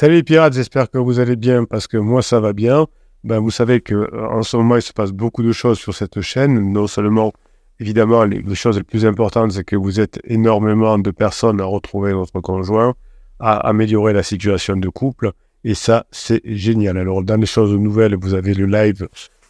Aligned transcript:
Salut 0.00 0.14
les 0.14 0.22
pirates, 0.22 0.54
j'espère 0.54 0.90
que 0.90 0.96
vous 0.96 1.18
allez 1.18 1.36
bien 1.36 1.66
parce 1.66 1.86
que 1.86 1.98
moi 1.98 2.22
ça 2.22 2.40
va 2.40 2.54
bien. 2.54 2.86
Ben, 3.22 3.38
vous 3.38 3.50
savez 3.50 3.82
que 3.82 3.94
euh, 3.94 4.28
en 4.30 4.42
ce 4.42 4.56
moment 4.56 4.76
il 4.76 4.80
se 4.80 4.94
passe 4.94 5.12
beaucoup 5.12 5.42
de 5.42 5.52
choses 5.52 5.78
sur 5.78 5.94
cette 5.94 6.22
chaîne. 6.22 6.72
Non 6.72 6.86
seulement, 6.86 7.34
évidemment, 7.80 8.24
les, 8.24 8.40
les 8.40 8.54
choses 8.54 8.78
les 8.78 8.82
plus 8.82 9.04
importantes, 9.04 9.52
c'est 9.52 9.62
que 9.62 9.76
vous 9.76 10.00
êtes 10.00 10.18
énormément 10.24 10.98
de 10.98 11.10
personnes 11.10 11.60
à 11.60 11.66
retrouver 11.66 12.14
votre 12.14 12.40
conjoint, 12.40 12.94
à 13.40 13.58
améliorer 13.68 14.14
la 14.14 14.22
situation 14.22 14.74
de 14.74 14.88
couple. 14.88 15.32
Et 15.64 15.74
ça, 15.74 16.06
c'est 16.10 16.40
génial. 16.46 16.96
Alors, 16.96 17.22
dans 17.22 17.36
les 17.36 17.44
choses 17.44 17.74
nouvelles, 17.74 18.16
vous 18.16 18.32
avez 18.32 18.54
le 18.54 18.64
live 18.64 19.06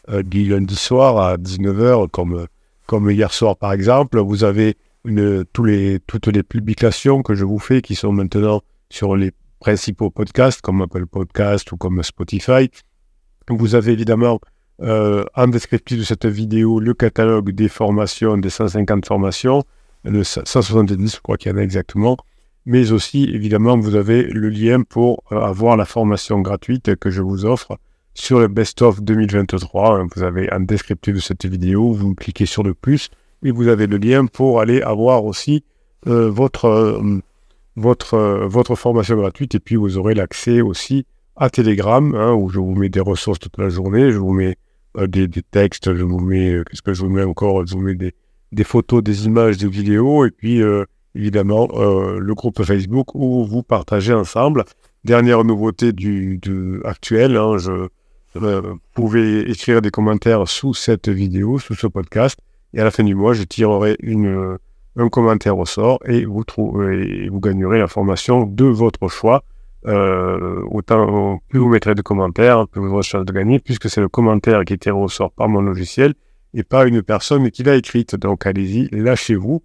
euh, 0.08 0.24
du 0.24 0.48
lundi 0.48 0.74
soir 0.74 1.16
à 1.18 1.36
19h, 1.36 2.08
comme, 2.10 2.48
comme 2.88 3.08
hier 3.08 3.32
soir 3.32 3.56
par 3.56 3.72
exemple. 3.72 4.18
Vous 4.18 4.42
avez 4.42 4.74
toutes 5.52 5.68
les 5.68 6.42
publications 6.42 7.22
que 7.22 7.34
je 7.34 7.44
vous 7.44 7.60
fais 7.60 7.82
qui 7.82 7.94
sont 7.94 8.10
maintenant 8.10 8.62
sur 8.88 9.14
les 9.14 9.30
principaux 9.60 10.10
podcasts, 10.10 10.60
comme 10.60 10.82
Apple 10.82 11.06
Podcast 11.06 11.70
ou 11.70 11.76
comme 11.76 12.02
Spotify. 12.02 12.70
Vous 13.48 13.74
avez 13.74 13.92
évidemment 13.92 14.40
euh, 14.82 15.24
en 15.36 15.46
descriptif 15.46 15.98
de 15.98 16.04
cette 16.04 16.26
vidéo 16.26 16.80
le 16.80 16.94
catalogue 16.94 17.50
des 17.50 17.68
formations, 17.68 18.36
des 18.38 18.50
150 18.50 19.06
formations, 19.06 19.62
de 20.04 20.22
170, 20.22 21.16
je 21.16 21.20
crois 21.20 21.36
qu'il 21.36 21.52
y 21.52 21.54
en 21.54 21.58
a 21.58 21.62
exactement 21.62 22.16
mais 22.66 22.92
aussi 22.92 23.24
évidemment 23.24 23.78
vous 23.78 23.96
avez 23.96 24.22
le 24.22 24.48
lien 24.48 24.82
pour 24.82 25.24
euh, 25.32 25.40
avoir 25.40 25.76
la 25.76 25.84
formation 25.84 26.40
gratuite 26.40 26.96
que 26.96 27.10
je 27.10 27.22
vous 27.22 27.44
offre 27.44 27.78
sur 28.14 28.40
le 28.40 28.48
Best 28.48 28.82
of 28.82 29.02
2023. 29.02 30.06
Vous 30.14 30.22
avez 30.22 30.50
un 30.50 30.60
descriptif 30.60 31.14
de 31.14 31.20
cette 31.20 31.46
vidéo, 31.46 31.92
vous 31.92 32.14
cliquez 32.14 32.46
sur 32.46 32.62
le 32.62 32.74
plus 32.74 33.08
et 33.42 33.50
vous 33.50 33.68
avez 33.68 33.86
le 33.86 33.96
lien 33.96 34.26
pour 34.26 34.60
aller 34.60 34.82
avoir 34.82 35.24
aussi 35.24 35.64
euh, 36.06 36.30
votre, 36.30 37.00
votre, 37.76 38.46
votre 38.46 38.74
formation 38.74 39.16
gratuite 39.16 39.54
et 39.54 39.60
puis 39.60 39.76
vous 39.76 39.98
aurez 39.98 40.14
l'accès 40.14 40.60
aussi 40.60 41.06
à 41.36 41.50
Telegram 41.50 42.14
hein, 42.14 42.32
où 42.34 42.48
je 42.48 42.58
vous 42.58 42.74
mets 42.74 42.88
des 42.88 43.00
ressources 43.00 43.38
toute 43.38 43.58
la 43.58 43.68
journée, 43.68 44.12
je 44.12 44.18
vous 44.18 44.32
mets 44.32 44.56
des, 45.06 45.28
textes, 45.50 45.94
je 45.94 46.02
vous 46.02 46.18
mets, 46.18 46.58
qu'est-ce 46.68 46.82
que 46.82 46.92
je 46.92 47.02
vous 47.02 47.10
mets 47.10 47.22
encore, 47.22 47.66
je 47.66 47.74
vous 47.74 47.80
mets 47.80 47.94
des, 47.94 48.14
des 48.52 48.64
photos, 48.64 49.02
des 49.02 49.26
images, 49.26 49.56
des 49.56 49.68
vidéos 49.68 50.26
et 50.26 50.30
puis 50.30 50.60
évidemment 51.14 51.68
euh, 51.74 52.18
le 52.18 52.34
groupe 52.34 52.62
Facebook 52.62 53.14
où 53.14 53.44
vous 53.44 53.62
partagez 53.62 54.12
ensemble. 54.12 54.64
Dernière 55.04 55.44
nouveauté 55.44 55.92
du, 55.92 56.38
du 56.38 56.80
actuelle, 56.84 57.36
hein, 57.36 57.56
je, 57.56 57.88
euh, 58.36 58.60
vous 58.60 58.78
pouvez 58.94 59.50
écrire 59.50 59.80
des 59.80 59.90
commentaires 59.90 60.46
sous 60.46 60.74
cette 60.74 61.08
vidéo, 61.08 61.58
sous 61.58 61.74
ce 61.74 61.86
podcast, 61.86 62.38
et 62.74 62.80
à 62.80 62.84
la 62.84 62.90
fin 62.90 63.02
du 63.02 63.14
mois, 63.14 63.32
je 63.32 63.42
tirerai 63.42 63.96
une, 64.00 64.58
un 64.96 65.08
commentaire 65.08 65.58
au 65.58 65.66
sort 65.66 65.98
et 66.06 66.24
vous, 66.24 66.44
trouvez, 66.44 67.28
vous 67.28 67.40
gagnerez 67.40 67.78
l'information 67.78 68.44
de 68.46 68.64
votre 68.64 69.08
choix. 69.08 69.42
Euh, 69.86 70.62
autant 70.70 71.40
plus 71.48 71.58
vous 71.58 71.68
mettrez 71.68 71.94
de 71.94 72.02
commentaires, 72.02 72.68
plus 72.68 72.82
vous 72.82 72.92
aurez 72.92 73.02
chance 73.02 73.24
de 73.24 73.32
gagner, 73.32 73.58
puisque 73.60 73.88
c'est 73.88 74.02
le 74.02 74.08
commentaire 74.08 74.64
qui 74.64 74.74
est 74.74 74.78
tiré 74.78 74.96
au 74.96 75.08
sort 75.08 75.30
par 75.30 75.48
mon 75.48 75.62
logiciel 75.62 76.14
et 76.52 76.62
pas 76.62 76.86
une 76.86 77.02
personne 77.02 77.50
qui 77.50 77.62
l'a 77.62 77.76
écrite. 77.76 78.16
Donc 78.16 78.46
allez-y, 78.46 78.88
lâchez-vous. 78.92 79.62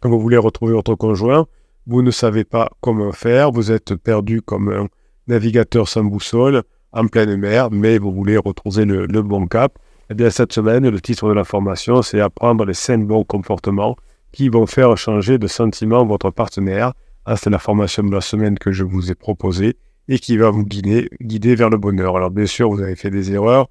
Quand 0.00 0.08
vous 0.08 0.20
voulez 0.20 0.38
retrouver 0.38 0.72
votre 0.72 0.94
conjoint, 0.94 1.46
vous 1.86 2.02
ne 2.02 2.10
savez 2.10 2.44
pas 2.44 2.70
comment 2.80 3.12
faire, 3.12 3.50
vous 3.50 3.72
êtes 3.72 3.94
perdu 3.94 4.40
comme 4.40 4.68
un 4.68 4.86
navigateur 5.26 5.88
sans 5.88 6.04
boussole 6.04 6.62
en 6.92 7.06
pleine 7.06 7.36
mer, 7.36 7.70
mais 7.70 7.98
vous 7.98 8.12
voulez 8.12 8.36
retrouver 8.36 8.84
le, 8.84 9.22
bon 9.22 9.46
cap. 9.46 9.78
Eh 10.10 10.14
bien, 10.14 10.30
cette 10.30 10.52
semaine, 10.52 10.88
le 10.88 11.00
titre 11.00 11.28
de 11.28 11.32
la 11.32 11.44
formation, 11.44 12.02
c'est 12.02 12.20
apprendre 12.20 12.64
les 12.64 12.74
cinq 12.74 13.06
bons 13.06 13.24
comportements 13.24 13.96
qui 14.32 14.48
vont 14.48 14.66
faire 14.66 14.96
changer 14.96 15.38
de 15.38 15.46
sentiment 15.46 16.04
votre 16.04 16.30
partenaire. 16.30 16.94
Ah, 17.24 17.36
c'est 17.36 17.50
la 17.50 17.58
formation 17.58 18.02
de 18.02 18.12
la 18.12 18.20
semaine 18.20 18.58
que 18.58 18.72
je 18.72 18.82
vous 18.82 19.10
ai 19.10 19.14
proposée 19.14 19.76
et 20.08 20.18
qui 20.18 20.36
va 20.36 20.50
vous 20.50 20.64
guider, 20.64 21.08
guider 21.20 21.54
vers 21.54 21.70
le 21.70 21.76
bonheur. 21.76 22.16
Alors, 22.16 22.30
bien 22.30 22.46
sûr, 22.46 22.70
vous 22.70 22.80
avez 22.80 22.96
fait 22.96 23.10
des 23.10 23.32
erreurs, 23.32 23.68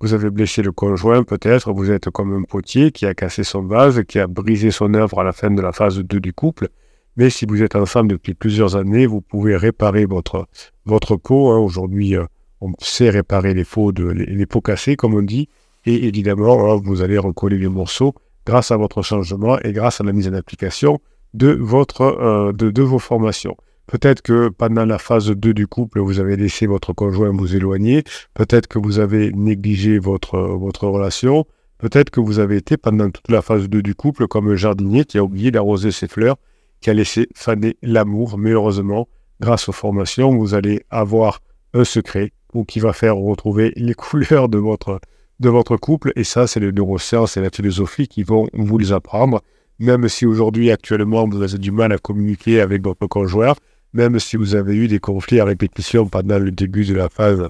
vous 0.00 0.14
avez 0.14 0.30
blessé 0.30 0.62
le 0.62 0.72
conjoint, 0.72 1.22
peut-être, 1.22 1.72
vous 1.72 1.90
êtes 1.90 2.10
comme 2.10 2.32
un 2.34 2.42
potier 2.42 2.90
qui 2.90 3.06
a 3.06 3.14
cassé 3.14 3.44
son 3.44 3.62
vase, 3.62 4.02
qui 4.08 4.18
a 4.18 4.26
brisé 4.26 4.70
son 4.70 4.94
œuvre 4.94 5.20
à 5.20 5.24
la 5.24 5.32
fin 5.32 5.50
de 5.50 5.60
la 5.60 5.72
phase 5.72 5.98
2 5.98 6.20
du 6.20 6.32
couple. 6.32 6.68
Mais 7.16 7.30
si 7.30 7.46
vous 7.46 7.62
êtes 7.62 7.76
ensemble 7.76 8.10
depuis 8.10 8.34
plusieurs 8.34 8.76
années, 8.76 9.06
vous 9.06 9.20
pouvez 9.20 9.56
réparer 9.56 10.04
votre, 10.04 10.48
votre. 10.84 11.14
Hein. 11.14 11.58
Aujourd'hui, 11.58 12.16
euh, 12.16 12.24
on 12.60 12.72
sait 12.80 13.10
réparer 13.10 13.54
les, 13.54 13.64
faux 13.64 13.92
de, 13.92 14.04
les, 14.04 14.46
pots 14.46 14.60
cassés, 14.60 14.96
comme 14.96 15.14
on 15.14 15.22
dit. 15.22 15.48
Et 15.86 16.06
évidemment, 16.06 16.72
hein, 16.72 16.80
vous 16.82 17.02
allez 17.02 17.18
recoller 17.18 17.58
les 17.58 17.68
morceaux 17.68 18.14
grâce 18.46 18.70
à 18.70 18.76
votre 18.76 19.02
changement 19.02 19.58
et 19.60 19.72
grâce 19.72 20.00
à 20.00 20.04
la 20.04 20.12
mise 20.12 20.28
en 20.28 20.34
application 20.34 21.00
de, 21.32 21.52
votre, 21.52 22.02
euh, 22.02 22.52
vos 22.84 22.98
formations. 22.98 23.56
Peut-être 23.86 24.22
que 24.22 24.48
pendant 24.48 24.86
la 24.86 24.98
phase 24.98 25.30
2 25.30 25.52
du 25.52 25.66
couple, 25.66 26.00
vous 26.00 26.18
avez 26.18 26.36
laissé 26.36 26.66
votre 26.66 26.92
conjoint 26.94 27.30
vous 27.32 27.54
éloigner. 27.54 28.02
Peut-être 28.32 28.66
que 28.66 28.78
vous 28.78 28.98
avez 28.98 29.30
négligé 29.32 29.98
votre, 29.98 30.38
relation. 30.38 31.44
Peut-être 31.78 32.08
que 32.08 32.20
vous 32.20 32.38
avez 32.38 32.56
été 32.56 32.78
pendant 32.78 33.10
toute 33.10 33.30
la 33.30 33.42
phase 33.42 33.68
2 33.68 33.82
du 33.82 33.94
couple 33.94 34.26
comme 34.26 34.50
un 34.50 34.56
jardinier 34.56 35.04
qui 35.04 35.18
a 35.18 35.24
oublié 35.24 35.50
d'arroser 35.50 35.90
ses 35.90 36.08
fleurs, 36.08 36.36
qui 36.80 36.88
a 36.88 36.94
laissé 36.94 37.28
faner 37.34 37.76
l'amour. 37.82 38.38
Mais 38.38 38.52
heureusement, 38.52 39.06
grâce 39.40 39.68
aux 39.68 39.72
formations, 39.72 40.34
vous 40.34 40.54
allez 40.54 40.82
avoir 40.88 41.40
un 41.74 41.84
secret 41.84 42.32
qui 42.68 42.80
va 42.80 42.94
faire 42.94 43.16
retrouver 43.16 43.72
les 43.76 43.94
couleurs 43.94 44.48
de 44.48 44.56
votre, 44.56 45.00
de 45.40 45.48
votre 45.48 45.76
couple. 45.76 46.12
Et 46.16 46.24
ça, 46.24 46.46
c'est 46.46 46.60
les 46.60 46.72
neurosciences 46.72 47.36
et 47.36 47.40
la 47.40 47.50
philosophie 47.50 48.08
qui 48.08 48.22
vont 48.22 48.46
vous 48.52 48.78
les 48.78 48.92
apprendre. 48.92 49.42
Même 49.78 50.08
si 50.08 50.26
aujourd'hui, 50.26 50.70
actuellement, 50.70 51.28
vous 51.28 51.42
avez 51.42 51.58
du 51.58 51.72
mal 51.72 51.92
à 51.92 51.98
communiquer 51.98 52.60
avec 52.60 52.82
votre 52.82 53.06
conjoint, 53.06 53.54
même 53.92 54.18
si 54.18 54.36
vous 54.36 54.54
avez 54.54 54.76
eu 54.76 54.88
des 54.88 55.00
conflits 55.00 55.40
à 55.40 55.44
répétition 55.44 56.06
pendant 56.06 56.38
le 56.38 56.50
début 56.50 56.84
de 56.84 56.94
la 56.94 57.08
phase 57.08 57.48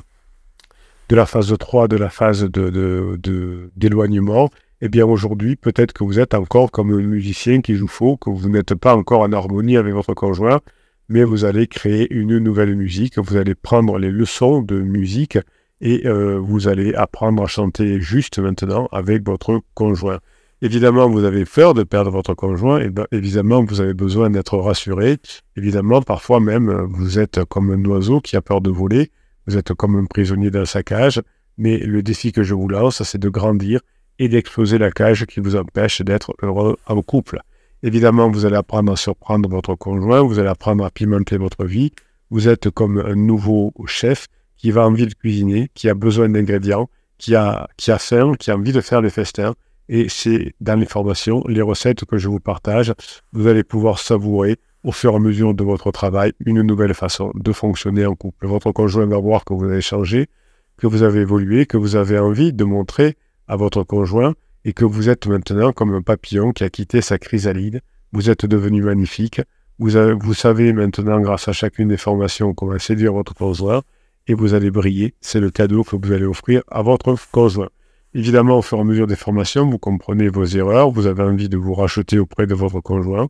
de 1.10 1.16
la 1.16 1.26
phase 1.26 1.54
3, 1.58 1.88
de 1.88 1.96
la 1.96 2.08
phase 2.08 2.44
de, 2.44 3.70
d'éloignement, 3.76 4.50
eh 4.80 4.88
bien 4.88 5.06
aujourd'hui, 5.06 5.56
peut-être 5.56 5.92
que 5.92 6.04
vous 6.04 6.18
êtes 6.18 6.34
encore 6.34 6.70
comme 6.70 6.92
un 6.92 7.02
musicien 7.02 7.60
qui 7.60 7.74
joue 7.74 7.88
faux, 7.88 8.16
que 8.16 8.30
vous 8.30 8.48
n'êtes 8.48 8.74
pas 8.74 8.96
encore 8.96 9.20
en 9.20 9.32
harmonie 9.32 9.76
avec 9.76 9.92
votre 9.92 10.14
conjoint, 10.14 10.60
mais 11.08 11.24
vous 11.24 11.44
allez 11.44 11.66
créer 11.66 12.12
une 12.12 12.38
nouvelle 12.38 12.74
musique, 12.74 13.18
vous 13.18 13.36
allez 13.36 13.54
prendre 13.54 13.98
les 13.98 14.10
leçons 14.10 14.62
de 14.62 14.80
musique 14.80 15.38
et 15.80 16.06
euh, 16.06 16.38
vous 16.38 16.68
allez 16.68 16.94
apprendre 16.94 17.42
à 17.42 17.46
chanter 17.46 18.00
juste 18.00 18.38
maintenant 18.38 18.88
avec 18.92 19.24
votre 19.24 19.60
conjoint. 19.74 20.18
Évidemment, 20.62 21.10
vous 21.10 21.24
avez 21.24 21.44
peur 21.44 21.74
de 21.74 21.82
perdre 21.82 22.10
votre 22.10 22.34
conjoint, 22.34 22.86
ben, 22.88 23.06
évidemment, 23.12 23.64
vous 23.64 23.80
avez 23.80 23.92
besoin 23.92 24.30
d'être 24.30 24.56
rassuré. 24.56 25.18
Évidemment, 25.56 26.00
parfois 26.00 26.40
même, 26.40 26.68
euh, 26.70 26.86
vous 26.88 27.18
êtes 27.18 27.44
comme 27.44 27.70
un 27.70 27.84
oiseau 27.84 28.20
qui 28.20 28.36
a 28.36 28.40
peur 28.40 28.60
de 28.60 28.70
voler, 28.70 29.10
vous 29.46 29.56
êtes 29.56 29.74
comme 29.74 29.96
un 29.96 30.06
prisonnier 30.06 30.50
dans 30.50 30.64
sa 30.64 30.82
cage, 30.82 31.20
mais 31.58 31.78
le 31.78 32.02
défi 32.02 32.32
que 32.32 32.42
je 32.42 32.54
vous 32.54 32.68
lance, 32.68 33.02
c'est 33.02 33.18
de 33.18 33.28
grandir 33.28 33.80
et 34.18 34.28
d'exploser 34.28 34.78
la 34.78 34.90
cage 34.90 35.26
qui 35.26 35.40
vous 35.40 35.56
empêche 35.56 36.00
d'être 36.00 36.34
heureux 36.42 36.76
en 36.86 37.02
couple. 37.02 37.40
Évidemment, 37.82 38.30
vous 38.30 38.46
allez 38.46 38.56
apprendre 38.56 38.92
à 38.92 38.96
surprendre 38.96 39.48
votre 39.48 39.74
conjoint, 39.74 40.22
vous 40.22 40.38
allez 40.38 40.48
apprendre 40.48 40.84
à 40.84 40.90
pimenter 40.90 41.36
votre 41.36 41.66
vie. 41.66 41.92
Vous 42.30 42.48
êtes 42.48 42.70
comme 42.70 42.98
un 42.98 43.14
nouveau 43.14 43.74
chef 43.86 44.28
qui 44.56 44.70
va 44.70 44.86
envie 44.86 45.06
de 45.06 45.14
cuisiner, 45.14 45.68
qui 45.74 45.88
a 45.88 45.94
besoin 45.94 46.28
d'ingrédients, 46.28 46.88
qui 47.18 47.34
a, 47.34 47.68
qui 47.76 47.90
a 47.90 47.98
faim, 47.98 48.34
qui 48.38 48.50
a 48.50 48.56
envie 48.56 48.72
de 48.72 48.80
faire 48.80 49.02
des 49.02 49.10
festins 49.10 49.54
et 49.88 50.08
c'est 50.08 50.54
dans 50.60 50.78
les 50.78 50.86
formations, 50.86 51.44
les 51.46 51.62
recettes 51.62 52.04
que 52.04 52.16
je 52.16 52.28
vous 52.28 52.40
partage, 52.40 52.92
vous 53.32 53.46
allez 53.46 53.64
pouvoir 53.64 53.98
savourer 53.98 54.56
au 54.82 54.92
fur 54.92 55.12
et 55.12 55.16
à 55.16 55.18
mesure 55.18 55.54
de 55.54 55.64
votre 55.64 55.90
travail 55.90 56.32
une 56.44 56.62
nouvelle 56.62 56.94
façon 56.94 57.30
de 57.34 57.52
fonctionner 57.52 58.06
en 58.06 58.14
couple. 58.14 58.46
Votre 58.46 58.72
conjoint 58.72 59.06
va 59.06 59.18
voir 59.18 59.44
que 59.44 59.54
vous 59.54 59.64
avez 59.64 59.80
changé, 59.80 60.28
que 60.76 60.86
vous 60.86 61.02
avez 61.02 61.20
évolué, 61.20 61.66
que 61.66 61.76
vous 61.76 61.96
avez 61.96 62.18
envie 62.18 62.52
de 62.52 62.64
montrer 62.64 63.16
à 63.46 63.56
votre 63.56 63.82
conjoint 63.82 64.34
et 64.64 64.72
que 64.72 64.84
vous 64.84 65.08
êtes 65.08 65.26
maintenant 65.26 65.72
comme 65.72 65.94
un 65.94 66.02
papillon 66.02 66.52
qui 66.52 66.64
a 66.64 66.70
quitté 66.70 67.00
sa 67.00 67.18
chrysalide. 67.18 67.80
Vous 68.12 68.30
êtes 68.30 68.46
devenu 68.46 68.82
magnifique. 68.82 69.40
Vous, 69.78 69.90
vous 70.20 70.34
savez 70.34 70.72
maintenant, 70.72 71.20
grâce 71.20 71.48
à 71.48 71.52
chacune 71.52 71.88
des 71.88 71.96
formations, 71.96 72.54
comment 72.54 72.78
séduire 72.78 73.12
votre 73.12 73.34
conjoint 73.34 73.82
et 74.26 74.34
vous 74.34 74.54
allez 74.54 74.70
briller. 74.70 75.14
C'est 75.20 75.40
le 75.40 75.50
cadeau 75.50 75.84
que 75.84 75.96
vous 75.96 76.12
allez 76.12 76.24
offrir 76.24 76.62
à 76.70 76.82
votre 76.82 77.14
conjoint. 77.30 77.68
Évidemment, 78.14 78.58
au 78.58 78.62
fur 78.62 78.78
et 78.78 78.80
à 78.82 78.84
mesure 78.84 79.06
des 79.06 79.16
formations, 79.16 79.68
vous 79.68 79.78
comprenez 79.78 80.28
vos 80.28 80.44
erreurs, 80.44 80.90
vous 80.90 81.06
avez 81.06 81.22
envie 81.24 81.48
de 81.48 81.56
vous 81.56 81.74
racheter 81.74 82.18
auprès 82.18 82.46
de 82.46 82.54
votre 82.54 82.80
conjoint. 82.80 83.28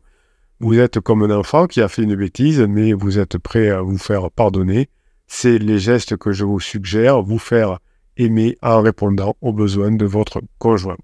Vous 0.59 0.77
êtes 0.77 0.99
comme 0.99 1.23
un 1.23 1.35
enfant 1.35 1.67
qui 1.67 1.81
a 1.81 1.87
fait 1.87 2.03
une 2.03 2.15
bêtise, 2.15 2.61
mais 2.61 2.93
vous 2.93 3.17
êtes 3.19 3.37
prêt 3.37 3.69
à 3.69 3.81
vous 3.81 3.97
faire 3.97 4.29
pardonner. 4.31 4.89
C'est 5.27 5.57
les 5.57 5.79
gestes 5.79 6.17
que 6.17 6.31
je 6.31 6.45
vous 6.45 6.59
suggère, 6.59 7.21
vous 7.21 7.39
faire 7.39 7.79
aimer 8.17 8.57
en 8.61 8.81
répondant 8.81 9.35
aux 9.41 9.53
besoins 9.53 9.91
de 9.91 10.05
votre 10.05 10.41
conjoint. 10.59 10.97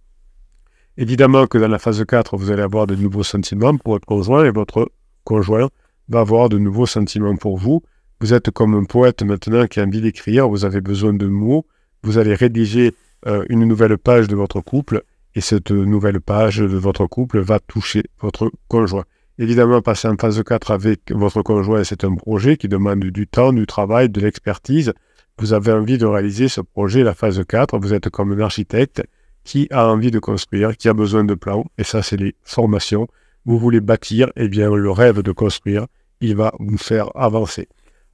Évidemment 0.97 1.47
que 1.47 1.57
dans 1.57 1.67
la 1.67 1.79
phase 1.79 2.05
4, 2.05 2.37
vous 2.37 2.51
allez 2.51 2.61
avoir 2.61 2.85
de 2.85 2.95
nouveaux 2.95 3.23
sentiments 3.23 3.75
pour 3.77 3.93
votre 3.93 4.05
conjoint 4.05 4.45
et 4.45 4.51
votre 4.51 4.91
conjoint 5.23 5.69
va 6.09 6.19
avoir 6.19 6.49
de 6.49 6.57
nouveaux 6.57 6.85
sentiments 6.85 7.35
pour 7.35 7.57
vous. 7.57 7.81
Vous 8.21 8.35
êtes 8.35 8.51
comme 8.51 8.75
un 8.75 8.83
poète 8.83 9.23
maintenant 9.23 9.65
qui 9.65 9.79
a 9.79 9.83
envie 9.83 9.99
d'écrire, 9.99 10.47
vous 10.47 10.63
avez 10.63 10.79
besoin 10.79 11.11
de 11.11 11.25
mots, 11.25 11.65
vous 12.03 12.19
allez 12.19 12.35
rédiger 12.35 12.93
euh, 13.25 13.43
une 13.49 13.65
nouvelle 13.65 13.97
page 13.97 14.27
de 14.27 14.35
votre 14.35 14.61
couple 14.61 15.01
et 15.33 15.41
cette 15.41 15.71
nouvelle 15.71 16.21
page 16.21 16.59
de 16.59 16.77
votre 16.77 17.07
couple 17.07 17.39
va 17.39 17.57
toucher 17.59 18.03
votre 18.19 18.51
conjoint. 18.67 19.05
Évidemment, 19.39 19.81
passer 19.81 20.07
en 20.07 20.17
phase 20.17 20.43
4 20.43 20.69
avec 20.69 21.11
votre 21.11 21.41
conjoint, 21.41 21.83
c'est 21.83 22.03
un 22.03 22.13
projet 22.13 22.57
qui 22.57 22.67
demande 22.67 22.99
du 22.99 23.25
temps, 23.25 23.53
du 23.53 23.65
travail, 23.65 24.07
de 24.07 24.21
l'expertise. 24.21 24.93
Vous 25.39 25.53
avez 25.53 25.71
envie 25.71 25.97
de 25.97 26.05
réaliser 26.05 26.47
ce 26.47 26.61
projet, 26.61 27.01
la 27.01 27.15
phase 27.15 27.43
4. 27.43 27.79
Vous 27.79 27.91
êtes 27.91 28.09
comme 28.11 28.33
un 28.33 28.39
architecte 28.41 29.01
qui 29.43 29.67
a 29.71 29.87
envie 29.87 30.11
de 30.11 30.19
construire, 30.19 30.77
qui 30.77 30.89
a 30.89 30.93
besoin 30.93 31.23
de 31.23 31.33
plans. 31.33 31.65
Et 31.79 31.83
ça, 31.83 32.03
c'est 32.03 32.17
les 32.17 32.35
formations. 32.43 33.07
Vous 33.45 33.57
voulez 33.57 33.79
bâtir, 33.79 34.31
eh 34.35 34.47
bien, 34.47 34.69
le 34.69 34.91
rêve 34.91 35.23
de 35.23 35.31
construire, 35.31 35.87
il 36.19 36.35
va 36.35 36.53
vous 36.59 36.77
faire 36.77 37.09
avancer. 37.15 37.67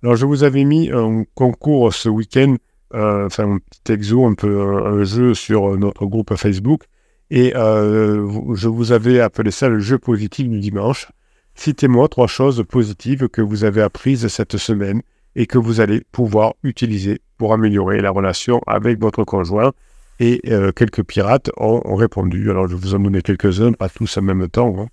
Alors, 0.08 0.16
je 0.16 0.26
vous 0.26 0.46
avais 0.46 0.64
mis 0.64 0.90
un 0.90 1.26
concours 1.36 1.94
ce 1.94 2.08
week-end, 2.08 2.56
euh, 2.94 3.26
enfin, 3.26 3.56
un 3.56 3.58
petit 3.58 3.92
exo, 3.92 4.26
un 4.26 4.36
peu 4.36 4.62
un, 4.62 5.04
jeu 5.04 5.34
sur 5.34 5.78
notre 5.78 6.06
groupe 6.06 6.34
Facebook. 6.38 6.84
Et 7.30 7.54
euh, 7.58 8.26
je 8.56 8.70
vous 8.70 8.94
avais 8.94 9.20
appelé 9.20 9.52
ça 9.52 9.68
le 9.68 9.80
jeu 9.80 9.98
positif 9.98 10.48
du 10.48 10.62
dimanche. 10.62 11.10
Citez-moi 11.56 12.08
trois 12.08 12.28
choses 12.28 12.64
positives 12.66 13.28
que 13.28 13.42
vous 13.42 13.66
avez 13.66 13.82
apprises 13.82 14.26
cette 14.30 14.56
semaine 14.56 15.02
et 15.36 15.46
que 15.46 15.58
vous 15.58 15.82
allez 15.82 16.04
pouvoir 16.14 16.54
utiliser 16.64 17.20
pour 17.38 17.52
améliorer 17.52 18.00
la 18.00 18.12
relation 18.12 18.62
avec 18.66 19.02
votre 19.02 19.26
conjoint. 19.26 19.74
Et 20.22 20.40
euh, 20.48 20.72
quelques 20.72 21.04
pirates 21.04 21.52
ont, 21.58 21.96
répondu. 21.96 22.50
Alors 22.50 22.70
je 22.70 22.78
vous 22.78 22.96
en 22.96 23.00
donner 23.00 23.22
quelques-uns, 23.22 23.74
pas 23.74 23.90
tous 23.90 24.18
en 24.18 24.22
même 24.22 24.48
temps. 24.48 24.74
Hein. 24.80 24.88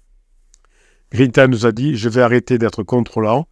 Grinta 1.13 1.47
nous 1.47 1.67
a 1.67 1.71
dit 1.71 1.95
Je 1.95 2.09
vais 2.09 2.23
arrêter 2.23 2.59
d'être 2.59 2.83
contrôlant, 2.83 3.47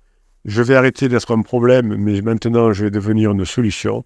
je 0.44 0.62
vais 0.62 0.74
arrêter 0.74 1.08
d'être 1.08 1.34
un 1.34 1.42
problème, 1.42 1.96
mais 1.96 2.20
maintenant 2.20 2.72
je 2.72 2.84
vais 2.84 2.90
devenir 2.90 3.32
une 3.32 3.44
solution. 3.44 4.04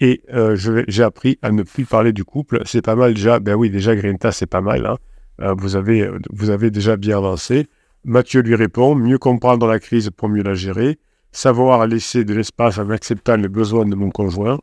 Et 0.00 0.22
euh, 0.32 0.56
j'ai 0.88 1.02
appris 1.02 1.38
à 1.42 1.52
ne 1.52 1.62
plus 1.62 1.84
parler 1.84 2.12
du 2.12 2.24
couple. 2.24 2.62
C'est 2.64 2.82
pas 2.82 2.96
mal 2.96 3.14
déjà. 3.14 3.38
Ben 3.38 3.54
oui, 3.54 3.70
déjà 3.70 3.94
Grinta, 3.94 4.32
c'est 4.32 4.46
pas 4.46 4.60
mal. 4.60 4.86
Hein. 4.86 4.96
Euh, 5.40 5.54
vous, 5.56 5.76
avez, 5.76 6.10
vous 6.30 6.50
avez 6.50 6.70
déjà 6.70 6.96
bien 6.96 7.18
avancé. 7.18 7.68
Mathieu 8.04 8.42
lui 8.42 8.54
répond 8.54 8.94
Mieux 8.94 9.18
comprendre 9.18 9.66
la 9.66 9.78
crise 9.78 10.10
pour 10.10 10.28
mieux 10.28 10.42
la 10.42 10.54
gérer, 10.54 10.98
savoir 11.32 11.86
laisser 11.86 12.24
de 12.24 12.34
l'espace 12.34 12.78
en 12.78 12.90
acceptant 12.90 13.36
les 13.36 13.48
besoins 13.48 13.86
de 13.86 13.94
mon 13.94 14.10
conjoint, 14.10 14.58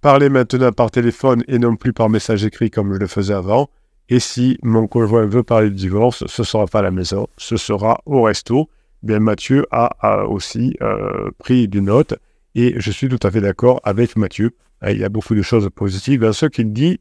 parler 0.00 0.28
maintenant 0.28 0.72
par 0.72 0.90
téléphone 0.90 1.42
et 1.48 1.58
non 1.58 1.76
plus 1.76 1.92
par 1.92 2.10
message 2.10 2.44
écrit 2.44 2.70
comme 2.70 2.92
je 2.92 2.98
le 2.98 3.06
faisais 3.06 3.34
avant. 3.34 3.70
Et 4.08 4.20
si 4.20 4.58
mon 4.62 4.86
conjoint 4.86 5.26
veut 5.26 5.42
parler 5.42 5.70
de 5.70 5.74
divorce, 5.74 6.24
ce 6.26 6.42
ne 6.42 6.46
sera 6.46 6.66
pas 6.66 6.80
à 6.80 6.82
la 6.82 6.90
maison, 6.90 7.26
ce 7.38 7.56
sera 7.56 8.00
au 8.04 8.22
resto. 8.22 8.68
Mathieu 9.18 9.66
a, 9.70 10.24
aussi 10.24 10.76
euh, 10.82 11.30
pris 11.38 11.68
des 11.68 11.80
notes 11.80 12.14
et 12.54 12.74
je 12.78 12.90
suis 12.90 13.08
tout 13.08 13.18
à 13.22 13.30
fait 13.30 13.40
d'accord 13.40 13.80
avec 13.84 14.16
Mathieu. 14.16 14.52
Il 14.86 14.98
y 14.98 15.04
a 15.04 15.08
beaucoup 15.08 15.34
de 15.34 15.42
choses 15.42 15.68
positives 15.74 16.20
dans 16.20 16.32
ce 16.32 16.46
qu'il 16.46 16.72
dit 16.72 17.00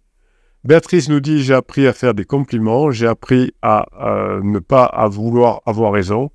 Béatrice 0.64 1.10
nous 1.10 1.20
dit 1.20 1.44
J'ai 1.44 1.54
appris 1.54 1.86
à 1.86 1.94
faire 1.94 2.14
des 2.14 2.26
compliments, 2.26 2.90
j'ai 2.90 3.06
appris 3.06 3.54
à 3.62 3.86
ne 4.42 4.60
pas 4.60 5.08
vouloir 5.10 5.62
avoir 5.66 5.92
raison, 5.92 6.32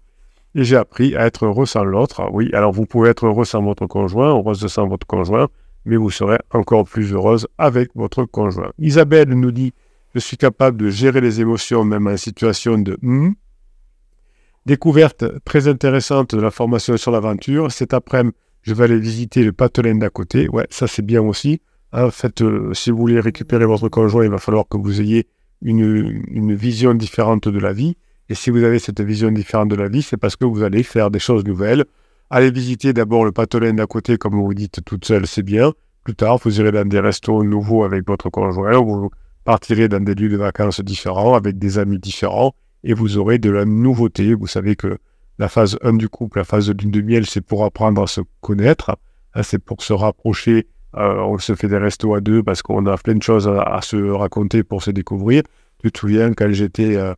et 0.55 0.65
j'ai 0.65 0.77
appris 0.77 1.17
à 1.17 1.27
être 1.27 1.47
heureux 1.47 1.67
sans 1.67 1.85
l'autre. 1.85 2.29
Oui, 2.33 2.51
alors 2.53 2.73
vous 2.73 2.87
pouvez 2.87 3.11
être 3.11 3.27
heureux 3.27 3.45
sans 3.45 3.63
votre 3.63 3.87
conjoint, 3.87 4.31
heureuse 4.31 4.67
sans 4.67 4.87
votre 4.87 5.07
conjoint, 5.07 5.49
mais 5.85 5.97
vous 5.97 6.11
serez 6.11 6.39
encore 6.53 6.85
plus 6.85 7.13
heureuse 7.13 7.47
avec 7.59 7.91
votre 7.95 8.25
conjoint. 8.25 8.71
Isabelle 8.79 9.29
nous 9.29 9.53
dit 9.53 9.73
Je 10.15 10.21
suis 10.21 10.37
capable 10.37 10.77
de 10.77 10.91
gérer 10.91 11.21
les 11.21 11.41
émotions 11.41 11.85
même 11.85 12.07
en 12.07 12.17
situation 12.17 12.79
de 12.79 12.99
hmm. 13.03 13.33
Découverte 14.71 15.25
très 15.45 15.67
intéressante 15.67 16.37
de 16.37 16.41
la 16.41 16.53
formation 16.53 16.97
sur 16.97 17.11
l'aventure. 17.11 17.73
Cet 17.73 17.93
après-midi, 17.93 18.37
je 18.63 18.73
vais 18.73 18.85
aller 18.85 19.01
visiter 19.01 19.43
le 19.43 19.51
patelin 19.51 19.97
d'à 19.97 20.11
côté. 20.11 20.49
Ouais, 20.49 20.69
ça 20.71 20.87
c'est 20.87 21.05
bien 21.05 21.23
aussi. 21.23 21.61
En 21.93 22.13
fait, 22.13 22.41
euh, 22.41 22.73
si 22.73 22.93
vous 22.93 22.99
voulez 22.99 23.19
récupérer 23.19 23.65
votre 23.65 23.89
conjoint, 23.89 24.23
il 24.23 24.31
va 24.31 24.39
falloir 24.39 24.69
que 24.69 24.77
vous 24.77 25.01
ayez 25.01 25.27
une, 25.61 26.55
vision 26.55 26.95
différente 26.95 27.49
de 27.49 27.59
la 27.59 27.73
vie. 27.73 27.97
Et 28.29 28.37
si 28.37 28.51
vous 28.51 28.63
avez 28.63 28.79
cette 28.79 29.01
vision 29.01 29.33
différente 29.33 29.71
de 29.71 29.75
la 29.75 29.89
vie, 29.89 30.03
c'est 30.03 30.17
parce 30.17 30.37
que 30.37 30.45
vous 30.45 30.63
allez 30.63 30.85
faire 30.85 31.11
des 31.11 31.19
choses 31.19 31.45
nouvelles. 31.45 31.85
Allez 32.31 32.53
visiter 32.53 32.93
d'abord 32.93 33.25
le 33.25 33.33
patelin 33.33 33.73
d'à 33.73 33.87
côté, 33.87 34.19
comme 34.19 34.41
vous 34.41 34.55
dites 34.55 34.85
toute 34.85 35.05
seule, 35.05 35.27
c'est 35.27 35.43
bien. 35.43 35.73
Plus 36.05 36.15
tard, 36.15 36.39
vous 36.45 36.61
irez 36.61 36.71
dans 36.71 36.89
des 36.89 37.01
restos 37.01 37.43
nouveaux 37.43 37.83
avec 37.83 38.07
votre 38.07 38.31
conjoint, 38.31 38.79
vous 38.79 39.11
partirez 39.45 39.89
dans 39.89 39.99
des 39.99 40.15
lieux 40.15 40.29
de 40.29 40.37
vacances 40.37 40.81
différents, 40.81 41.35
avec 41.35 41.59
des 41.59 41.81
amis 41.81 41.99
différents, 41.99 42.55
et 42.85 42.95
vous 42.95 43.19
aurez 43.19 43.39
de 43.39 43.51
la 43.51 43.65
nouveauté. 43.65 44.35
Vous 44.35 44.47
savez 44.47 44.77
que 44.77 44.99
la 45.39 45.49
phase 45.49 45.79
1 45.83 45.95
du 45.95 46.09
couple, 46.09 46.39
la 46.39 46.45
phase 46.45 46.71
d'une 46.71 46.91
de 46.91 47.01
miel, 47.01 47.27
c'est 47.27 47.41
pour 47.41 47.65
apprendre 47.65 48.03
à 48.03 48.07
se 48.07 48.21
connaître, 48.41 48.97
hein, 49.35 49.43
c'est 49.43 49.59
pour 49.59 49.83
se 49.83 49.93
rapprocher 49.93 50.67
euh, 50.97 51.21
on 51.21 51.39
se 51.39 51.55
fait 51.55 51.69
des 51.69 51.79
restos 51.79 52.15
à 52.15 52.21
deux 52.21 52.43
parce 52.43 52.63
qu'on 52.63 52.85
a 52.87 52.97
plein 52.97 53.15
de 53.15 53.23
choses 53.23 53.49
à, 53.49 53.81
se 53.83 53.97
raconter 53.97 54.65
pour 54.65 54.83
se 54.83 54.91
découvrir. 54.91 55.43
Tu 55.83 55.93
te 55.93 55.99
souviens 55.99 56.33
quand 56.33 56.51
j'étais 56.51 56.97
euh, 56.97 57.15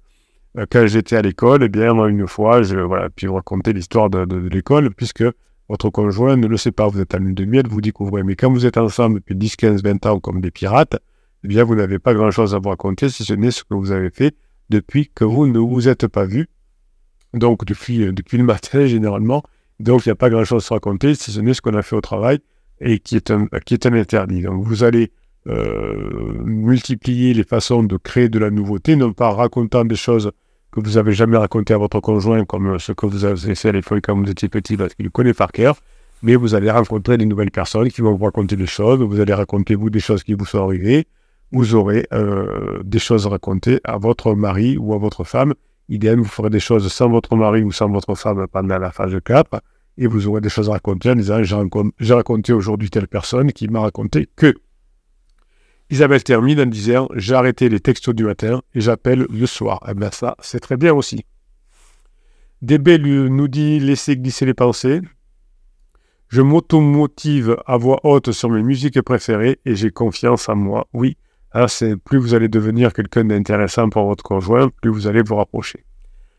quand 0.71 0.87
j'étais 0.87 1.17
à 1.17 1.23
l'école, 1.23 1.63
eh 1.63 1.69
bien 1.71 1.95
une 2.07 2.27
fois, 2.29 2.63
je 2.63 2.77
voilà, 2.77 3.09
puis 3.09 3.27
raconter 3.29 3.73
l'histoire 3.73 4.11
de, 4.11 4.37
l'école 4.49 4.91
puisque 4.95 5.25
votre 5.69 5.89
conjoint 5.89 6.37
ne 6.37 6.47
le 6.47 6.59
sait 6.59 6.73
pas. 6.73 6.87
Vous 6.89 7.01
êtes 7.01 7.15
à 7.15 7.19
lune 7.19 7.35
de 7.35 7.47
miel, 7.47 7.67
vous 7.69 7.81
découvrez. 7.81 8.23
Mais 8.23 8.37
quand 8.37 8.53
vous 8.53 8.67
êtes 8.67 8.77
ensemble 8.77 9.21
depuis 9.21 9.35
10, 9.35 9.57
15, 9.57 9.83
20 9.83 10.07
ans 10.07 10.21
comme 10.21 10.43
des 10.43 10.51
pirates, 10.51 10.99
eh 11.45 11.49
bien 11.49 11.65
vous 11.65 11.75
n'avez 11.75 11.99
pas 11.99 12.13
grand-chose 12.13 12.55
à 12.55 12.59
vous 12.59 12.69
raconter 12.69 13.09
si 13.09 13.25
ce 13.25 13.33
n'est 13.33 13.51
ce 13.51 13.65
que 13.65 13.75
vous 13.75 13.93
avez 13.93 14.11
fait 14.11 14.35
depuis 14.73 15.11
que 15.15 15.25
vous 15.25 15.47
ne 15.47 15.59
vous 15.59 15.89
êtes 15.89 16.07
pas 16.07 16.25
vu. 16.25 16.49
Donc 17.35 17.65
depuis, 17.65 18.13
depuis 18.13 18.39
le 18.39 18.45
matin 18.45 18.87
généralement. 18.95 19.43
Donc 19.79 20.07
il 20.07 20.09
n'y 20.09 20.13
a 20.13 20.17
pas 20.17 20.31
grand-chose 20.31 20.67
à 20.71 20.75
raconter 20.75 21.15
si 21.15 21.31
ce 21.31 21.41
n'est 21.41 21.55
ce 21.55 21.61
qu'on 21.61 21.75
a 21.75 21.83
fait 21.83 21.97
au 21.97 22.01
travail 22.01 22.39
et 22.81 22.99
qui 22.99 23.17
est 23.17 23.31
un, 23.31 23.47
qui 23.65 23.75
est 23.75 23.87
un 23.87 23.93
interdit. 23.93 24.43
Donc 24.43 24.65
vous 24.65 24.85
allez 24.85 25.13
euh, 25.49 26.43
multiplier 26.45 27.35
les 27.35 27.45
façons 27.45 27.83
de 27.83 27.97
créer 27.97 28.29
de 28.29 28.39
la 28.39 28.51
nouveauté, 28.51 28.97
non 28.97 29.13
pas 29.13 29.29
en 29.29 29.37
racontant 29.37 29.85
des 29.85 29.97
choses 29.97 30.31
que 30.71 30.81
vous 30.81 30.93
n'avez 30.93 31.13
jamais 31.13 31.37
racontées 31.37 31.75
à 31.75 31.79
votre 31.79 32.01
conjoint, 32.01 32.45
comme 32.45 32.79
ce 32.79 32.93
que 32.93 33.07
vous 33.07 33.25
avez 33.25 33.55
fait 33.55 33.69
à 33.69 33.73
l'époque 33.73 34.01
quand 34.05 34.17
vous 34.17 34.31
étiez 34.31 34.49
petit, 34.49 34.77
parce 34.77 34.95
qu'il 34.95 35.11
connaît 35.11 35.35
par 35.35 35.53
cœur, 35.53 35.77
mais 36.23 36.37
vous 36.37 36.55
allez 36.55 36.71
rencontrer 36.71 37.19
des 37.19 37.27
nouvelles 37.27 37.51
personnes 37.51 37.91
qui 37.91 38.01
vont 38.01 38.15
vous 38.15 38.25
raconter 38.25 38.57
des 38.57 38.67
choses, 38.67 39.01
vous 39.01 39.21
allez 39.21 39.35
raconter 39.35 39.75
vous 39.75 39.91
des 39.91 40.01
choses 40.01 40.23
qui 40.23 40.35
vous 40.35 40.47
sont 40.47 40.65
arrivées, 40.65 41.07
vous 41.53 41.75
aurez 41.75 42.07
euh, 42.13 42.81
des 42.83 42.99
choses 42.99 43.27
à 43.27 43.31
raconter 43.31 43.79
à 43.85 43.99
votre 43.99 44.35
mari 44.35 44.79
ou 44.79 44.95
à 44.95 44.99
votre 44.99 45.25
femme. 45.25 45.55
Idéal, 45.89 46.19
vous 46.19 46.25
ferez 46.25 46.51
des 46.51 46.61
choses 46.61 46.91
sans 46.91 47.11
votre 47.11 47.37
mari 47.37 47.63
ou 47.63 47.71
sans 47.71 47.89
votre 47.91 48.15
femme 48.15 48.47
pendant 48.49 48.79
la 48.79 48.91
phase 48.91 49.15
4 49.23 49.61
et 49.99 50.07
vous 50.07 50.27
aurez 50.27 50.41
des 50.41 50.49
choses 50.49 50.71
à 50.71 50.73
raconter 50.73 51.11
en 51.11 51.15
disant 51.15 51.43
j'ai 51.99 52.15
raconté 52.15 52.53
aujourd'hui 52.53 52.89
telle 52.89 53.09
personne 53.09 53.53
qui 53.53 53.69
m'a 53.69 53.81
raconté 53.81 54.29
que. 54.35 54.55
Isabelle 55.91 56.25
termine 56.25 56.61
en 56.61 56.67
disant 56.67 57.09
j'ai 57.15 57.35
arrêté 57.35 57.69
les 57.69 57.81
textos 57.81 58.15
du 58.15 58.25
matin 58.25 58.63
et 58.75 58.81
j'appelle 58.81 59.27
le 59.29 59.47
soir. 59.47 59.81
Eh 59.87 59.93
bien 59.93 60.11
ça, 60.11 60.37
c'est 60.41 60.61
très 60.61 60.79
bien 60.79 60.95
aussi. 60.95 61.27
DB 62.63 62.99
nous 62.99 63.49
dit 63.49 63.79
laissez 63.79 64.17
glisser 64.17 64.47
les 64.47 64.55
pensées. 64.55 65.03
Je 66.29 66.41
m'automotive 66.41 67.59
à 67.67 67.77
voix 67.77 68.01
haute 68.05 68.33
sur 68.33 68.49
mes 68.49 68.63
musiques 68.63 69.03
préférées 69.03 69.61
et 69.67 69.75
j'ai 69.75 69.91
confiance 69.91 70.49
en 70.49 70.57
moi. 70.57 70.89
Oui, 70.95 71.19
c'est 71.67 71.97
plus 71.97 72.19
vous 72.19 72.35
allez 72.35 72.49
devenir 72.49 72.93
quelqu'un 72.93 73.25
d'intéressant 73.25 73.89
pour 73.89 74.07
votre 74.07 74.25
conjoint, 74.25 74.71
plus 74.81 74.91
vous 74.91 75.07
allez 75.07 75.23
vous 75.23 75.37
rapprocher. 75.37 75.85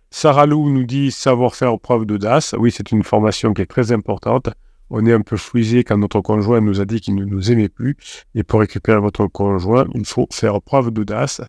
Sarah 0.10 0.46
Lou 0.46 0.70
nous 0.70 0.84
dit 0.84 1.12
savoir 1.12 1.56
faire 1.56 1.80
preuve 1.80 2.06
d'audace. 2.06 2.54
Oui, 2.58 2.72
c'est 2.72 2.92
une 2.92 3.04
formation 3.04 3.54
qui 3.54 3.64
est 3.64 3.68
très 3.68 3.92
importante. 3.92 4.50
On 4.90 5.06
est 5.08 5.14
un 5.14 5.22
peu 5.22 5.38
frisé 5.38 5.84
quand 5.84 5.98
notre 5.98 6.22
conjoint 6.22 6.62
nous 6.62 6.82
a 6.82 6.86
dit 6.86 7.02
qu'il 7.02 7.16
ne 7.16 7.26
nous 7.26 7.52
aimait 7.52 7.70
plus. 7.70 7.96
Et 8.36 8.44
pour 8.44 8.60
récupérer 8.60 9.00
votre 9.00 9.26
conjoint, 9.26 9.88
il 9.96 10.06
faut 10.06 10.28
faire 10.32 10.62
preuve 10.62 10.92
d'audace. 10.92 11.42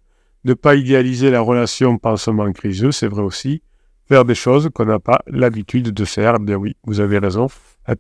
Ne 0.45 0.55
pas 0.55 0.77
idéaliser 0.77 1.31
la 1.31 1.43
relation 1.43 1.99
pansement 1.99 2.51
criseux, 2.53 2.91
c'est 2.91 3.07
vrai 3.07 3.23
aussi. 3.23 3.63
Faire 4.09 4.25
des 4.25 4.35
choses 4.35 4.71
qu'on 4.75 4.87
n'a 4.87 4.99
pas 4.99 5.21
l'habitude 5.27 5.91
de 5.91 6.05
faire. 6.05 6.39
Bien 6.39 6.57
oui, 6.57 6.77
vous 6.85 7.01
avez 7.01 7.19
raison. 7.19 7.49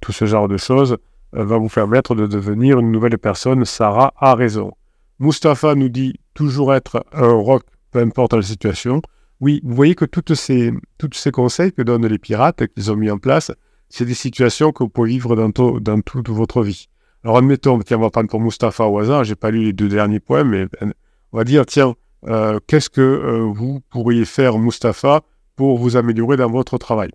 Tout 0.00 0.12
ce 0.12 0.24
genre 0.24 0.48
de 0.48 0.56
choses 0.56 0.96
euh, 1.36 1.44
va 1.44 1.58
vous 1.58 1.68
permettre 1.68 2.14
de 2.14 2.26
devenir 2.26 2.78
une 2.78 2.90
nouvelle 2.90 3.18
personne. 3.18 3.64
Sarah 3.64 4.14
a 4.16 4.34
raison. 4.34 4.72
Mustapha 5.18 5.74
nous 5.74 5.88
dit 5.88 6.14
toujours 6.34 6.74
être 6.74 7.04
un 7.12 7.32
rock, 7.32 7.64
peu 7.90 8.00
importe 8.00 8.34
la 8.34 8.42
situation. 8.42 9.00
Oui, 9.40 9.60
vous 9.64 9.74
voyez 9.74 9.94
que 9.94 10.04
toutes 10.04 10.34
ces, 10.34 10.72
toutes 10.98 11.14
ces 11.14 11.30
conseils 11.30 11.72
que 11.72 11.82
donnent 11.82 12.06
les 12.06 12.18
pirates, 12.18 12.66
qu'ils 12.68 12.90
ont 12.90 12.96
mis 12.96 13.10
en 13.10 13.18
place, 13.18 13.52
c'est 13.88 14.04
des 14.04 14.14
situations 14.14 14.72
que 14.72 14.82
vous 14.82 14.88
pouvez 14.88 15.10
vivre 15.10 15.36
dans, 15.36 15.78
dans 15.78 16.00
toute 16.00 16.28
votre 16.28 16.62
vie. 16.62 16.88
Alors 17.22 17.38
admettons, 17.38 17.78
tiens, 17.78 17.98
on 17.98 18.02
va 18.02 18.10
prendre 18.10 18.28
pour 18.28 18.40
Mustapha 18.40 18.86
au 18.86 18.98
hasard, 18.98 19.24
j'ai 19.24 19.34
pas 19.34 19.50
lu 19.50 19.64
les 19.64 19.72
deux 19.72 19.88
derniers 19.88 20.20
points, 20.20 20.44
mais 20.44 20.66
euh, 20.82 20.92
on 21.32 21.38
va 21.38 21.44
dire, 21.44 21.64
tiens, 21.64 21.94
euh, 22.26 22.58
qu'est-ce 22.66 22.90
que 22.90 23.00
euh, 23.00 23.50
vous 23.50 23.80
pourriez 23.90 24.24
faire, 24.24 24.58
Mustapha, 24.58 25.22
pour 25.56 25.78
vous 25.78 25.96
améliorer 25.96 26.36
dans 26.36 26.50
votre 26.50 26.76
travail? 26.76 27.10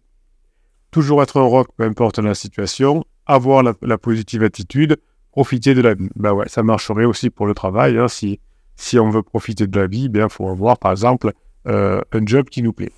Toujours 0.91 1.21
être 1.21 1.37
un 1.37 1.43
rock, 1.43 1.67
peu 1.77 1.83
importe 1.83 2.17
la 2.17 2.33
situation, 2.33 3.03
avoir 3.27 3.61
la, 3.61 3.97
positive 3.99 4.43
attitude, 4.43 4.97
profiter 5.39 5.73
de 5.73 5.79
la 5.79 5.93
vie. 5.93 6.09
Ben 6.17 6.33
ouais, 6.33 6.49
ça 6.49 6.63
marcherait 6.63 7.05
aussi 7.05 7.29
pour 7.29 7.47
le 7.47 7.53
travail. 7.53 7.97
Hein. 7.97 8.09
si, 8.09 8.41
si 8.75 8.99
on 8.99 9.09
veut 9.09 9.23
profiter 9.23 9.67
de 9.67 9.79
la 9.79 9.87
vie, 9.87 10.03
il 10.03 10.09
ben, 10.09 10.27
faut 10.27 10.49
avoir, 10.49 10.77
par 10.77 10.91
exemple, 10.91 11.31
euh, 11.65 12.01
un 12.11 12.25
job 12.25 12.49
qui 12.49 12.61
nous 12.61 12.73
plaît. 12.73 12.91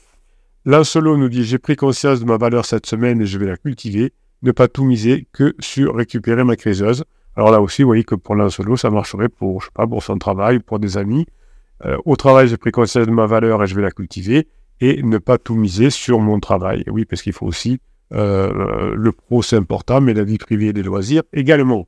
Lancelot 0.65 1.17
nous 1.17 1.29
dit 1.29 1.43
J'ai 1.43 1.60
pris 1.60 1.75
conscience 1.75 2.19
de 2.19 2.25
ma 2.25 2.38
valeur 2.38 2.65
cette 2.65 2.88
semaine 2.88 3.21
et 3.21 3.27
je 3.27 3.38
vais 3.38 3.45
la 3.45 3.57
cultiver. 3.57 4.12
Ne 4.41 4.51
pas 4.51 4.67
tout 4.67 4.83
miser 4.83 5.27
que 5.33 5.53
sur 5.60 5.95
récupérer 5.95 6.43
ma 6.43 6.55
créseuse. 6.55 7.03
Alors 7.36 7.51
là 7.51 7.62
aussi, 7.62 7.83
vous 7.83 7.89
voyez 7.89 8.03
que 8.03 8.15
pour 8.15 8.33
Lancelot, 8.33 8.75
ça 8.75 8.89
marcherait 8.89 9.29
pour, 9.29 9.62
je 9.62 9.67
sais 9.67 9.71
pas, 9.75 9.86
pour 9.86 10.01
son 10.01 10.17
travail, 10.17 10.57
pour 10.57 10.79
des 10.79 10.98
amis. 10.98 11.27
Euh, 11.86 11.98
au 12.05 12.15
travail, 12.15 12.48
j'ai 12.48 12.57
pris 12.57 12.71
conscience 12.71 13.05
de 13.05 13.12
ma 13.12 13.27
valeur 13.27 13.62
et 13.62 13.67
je 13.67 13.75
vais 13.75 13.83
la 13.83 13.91
cultiver. 13.91 14.48
et 14.79 15.03
ne 15.03 15.19
pas 15.19 15.38
tout 15.38 15.53
miser 15.53 15.91
sur 15.91 16.19
mon 16.19 16.39
travail. 16.39 16.83
Oui, 16.88 17.05
parce 17.05 17.21
qu'il 17.21 17.33
faut 17.33 17.45
aussi 17.45 17.79
euh, 18.13 18.95
le 18.95 19.12
pro, 19.12 19.43
c'est 19.43 19.57
important, 19.57 20.01
mais 20.01 20.15
la 20.15 20.24
vie 20.24 20.39
privée 20.39 20.69
et 20.69 20.74
les 20.74 20.81
loisirs 20.81 21.21
également. 21.33 21.88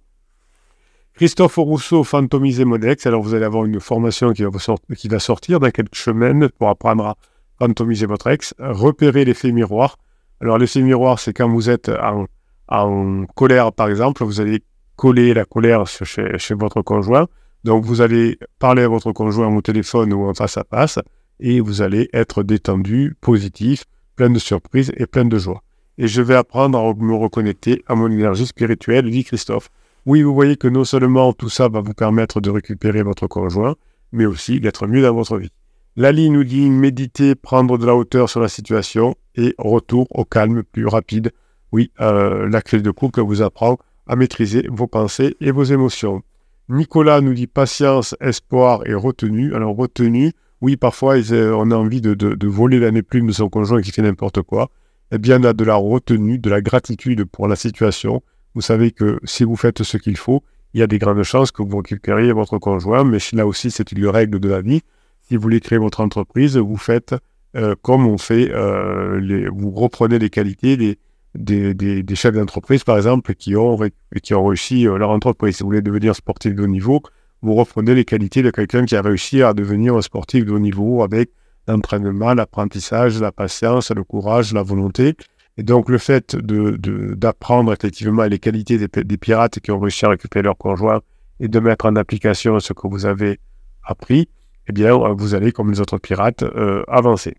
Christophe 1.15 1.57
Rousseau, 1.57 2.03
Fantomiser 2.03 2.65
mon 2.65 2.81
ex. 2.81 3.05
Alors, 3.05 3.21
vous 3.21 3.35
allez 3.35 3.45
avoir 3.45 3.65
une 3.65 3.79
formation 3.79 4.33
qui 4.33 4.43
va, 4.43 5.19
sortir 5.19 5.59
dans 5.59 5.69
quelques 5.69 5.95
semaines 5.95 6.49
pour 6.57 6.69
apprendre 6.69 7.05
à 7.05 7.15
fantomiser 7.59 8.07
votre 8.07 8.27
ex. 8.27 8.55
Repérer 8.57 9.23
l'effet 9.23 9.51
miroir. 9.51 9.97
Alors, 10.41 10.57
l'effet 10.57 10.81
miroir, 10.81 11.19
c'est 11.19 11.31
quand 11.31 11.47
vous 11.47 11.69
êtes 11.69 11.89
en, 11.89 12.25
en, 12.67 13.25
colère, 13.35 13.71
par 13.71 13.89
exemple, 13.89 14.23
vous 14.23 14.41
allez 14.41 14.63
coller 14.95 15.35
la 15.35 15.45
colère 15.45 15.85
chez, 15.85 16.37
chez, 16.39 16.53
votre 16.55 16.81
conjoint. 16.81 17.27
Donc, 17.63 17.85
vous 17.85 18.01
allez 18.01 18.39
parler 18.57 18.81
à 18.81 18.87
votre 18.87 19.11
conjoint 19.11 19.55
au 19.55 19.61
téléphone 19.61 20.13
ou 20.13 20.27
en 20.27 20.33
face 20.33 20.57
à 20.57 20.63
face 20.67 20.97
et 21.39 21.59
vous 21.59 21.83
allez 21.83 22.09
être 22.13 22.41
détendu, 22.41 23.15
positif, 23.21 23.83
plein 24.15 24.31
de 24.31 24.39
surprises 24.39 24.91
et 24.97 25.05
plein 25.05 25.25
de 25.25 25.37
joie. 25.37 25.61
Et 25.99 26.07
je 26.07 26.23
vais 26.23 26.35
apprendre 26.35 26.79
à 26.79 26.93
me 26.95 27.13
reconnecter 27.13 27.83
à 27.87 27.93
mon 27.93 28.09
énergie 28.09 28.47
spirituelle, 28.47 29.11
dit 29.11 29.23
Christophe. 29.23 29.69
Oui, 30.05 30.21
vous 30.21 30.33
voyez 30.33 30.57
que 30.57 30.67
non 30.67 30.83
seulement 30.83 31.31
tout 31.33 31.49
ça 31.49 31.69
va 31.69 31.79
vous 31.79 31.93
permettre 31.93 32.41
de 32.41 32.49
récupérer 32.49 33.03
votre 33.03 33.27
conjoint, 33.27 33.75
mais 34.11 34.25
aussi 34.25 34.59
d'être 34.59 34.85
mieux 34.85 35.01
dans 35.01 35.13
votre 35.13 35.37
vie. 35.37 35.51
Lali 35.95 36.29
nous 36.29 36.43
dit 36.43 36.69
méditer, 36.69 37.35
prendre 37.35 37.77
de 37.77 37.85
la 37.85 37.95
hauteur 37.95 38.29
sur 38.29 38.39
la 38.39 38.49
situation 38.49 39.15
et 39.35 39.55
retour 39.57 40.07
au 40.09 40.25
calme 40.25 40.63
plus 40.63 40.87
rapide. 40.87 41.31
Oui, 41.71 41.91
euh, 42.01 42.49
la 42.49 42.61
clé 42.61 42.81
de 42.81 42.91
couple 42.91 43.21
vous 43.21 43.41
apprend 43.41 43.77
à 44.07 44.15
maîtriser 44.15 44.67
vos 44.69 44.87
pensées 44.87 45.35
et 45.39 45.51
vos 45.51 45.63
émotions. 45.63 46.21
Nicolas 46.69 47.21
nous 47.21 47.33
dit 47.33 47.47
patience, 47.47 48.15
espoir 48.19 48.81
et 48.87 48.93
retenue. 48.93 49.53
Alors 49.53 49.75
retenue, 49.75 50.33
oui, 50.61 50.77
parfois 50.77 51.17
euh, 51.17 51.53
on 51.55 51.71
a 51.71 51.75
envie 51.75 52.01
de, 52.01 52.47
voler 52.47 52.79
l'année 52.79 53.03
plume 53.03 53.27
de 53.27 53.33
son 53.33 53.49
conjoint 53.49 53.81
qui 53.81 53.91
fait 53.91 54.01
n'importe 54.01 54.41
quoi. 54.41 54.69
Eh 55.11 55.17
bien, 55.17 55.41
on 55.41 55.43
a 55.43 55.53
de 55.53 55.63
la 55.63 55.75
retenue, 55.75 56.39
de 56.39 56.49
la 56.49 56.61
gratitude 56.61 57.25
pour 57.25 57.47
la 57.47 57.55
situation, 57.55 58.23
vous 58.55 58.61
savez 58.61 58.91
que 58.91 59.19
si 59.23 59.43
vous 59.43 59.55
faites 59.55 59.83
ce 59.83 59.97
qu'il 59.97 60.17
faut, 60.17 60.43
il 60.73 60.79
y 60.79 60.83
a 60.83 60.87
des 60.87 60.99
grandes 60.99 61.23
chances 61.23 61.51
que 61.51 61.61
vous 61.61 61.77
récupériez 61.77 62.31
votre 62.31 62.57
conjoint, 62.57 63.03
mais 63.03 63.19
là 63.33 63.45
aussi, 63.45 63.71
c'est 63.71 63.91
une 63.91 64.07
règle 64.07 64.39
de 64.39 64.49
la 64.49 64.61
vie. 64.61 64.81
Si 65.21 65.35
vous 65.35 65.41
voulez 65.41 65.59
créer 65.59 65.77
votre 65.77 66.01
entreprise, 66.01 66.57
vous 66.57 66.77
faites 66.77 67.15
euh, 67.55 67.75
comme 67.81 68.07
on 68.07 68.17
fait, 68.17 68.49
euh, 68.51 69.19
les, 69.19 69.47
vous 69.47 69.71
reprenez 69.71 70.17
les 70.17 70.31
qualités 70.31 70.75
des, 70.75 70.97
des, 71.35 72.01
des, 72.03 72.15
chefs 72.15 72.33
d'entreprise, 72.33 72.83
par 72.83 72.97
exemple, 72.97 73.35
qui 73.35 73.55
ont, 73.55 73.77
qui 74.23 74.33
ont 74.33 74.45
réussi 74.45 74.87
euh, 74.87 74.97
leur 74.97 75.11
entreprise. 75.11 75.57
Si 75.57 75.63
vous 75.63 75.69
voulez 75.69 75.81
devenir 75.81 76.15
sportif 76.15 76.55
de 76.55 76.63
haut 76.63 76.67
niveau, 76.67 77.01
vous 77.43 77.53
reprenez 77.53 77.93
les 77.93 78.05
qualités 78.05 78.41
de 78.41 78.49
quelqu'un 78.49 78.85
qui 78.85 78.95
a 78.95 79.01
réussi 79.01 79.43
à 79.43 79.53
devenir 79.53 79.95
un 79.95 80.01
sportif 80.01 80.45
de 80.45 80.51
haut 80.51 80.59
niveau 80.59 81.03
avec 81.03 81.29
l'entraînement, 81.67 82.33
l'apprentissage, 82.33 83.19
la 83.21 83.31
patience, 83.31 83.91
le 83.91 84.03
courage, 84.03 84.53
la 84.53 84.63
volonté. 84.63 85.15
Et 85.57 85.63
donc, 85.63 85.89
le 85.89 85.97
fait 85.99 86.35
d'apprendre 86.35 87.73
effectivement 87.73 88.23
les 88.23 88.39
qualités 88.39 88.77
des, 88.77 89.17
pirates 89.17 89.59
qui 89.59 89.71
ont 89.71 89.79
réussi 89.79 90.05
à 90.05 90.09
récupérer 90.09 90.43
leur 90.43 90.57
conjoint 90.57 91.01
et 91.39 91.47
de 91.47 91.59
mettre 91.59 91.85
en 91.85 91.95
application 91.95 92.59
ce 92.59 92.73
que 92.73 92.87
vous 92.87 93.05
avez 93.05 93.39
appris, 93.83 94.29
eh 94.67 94.71
bien, 94.71 94.95
vous 94.95 95.35
allez, 95.35 95.51
comme 95.51 95.71
les 95.71 95.79
autres 95.79 95.99
pirates, 95.99 96.43
euh, 96.43 96.83
avancer. 96.87 97.35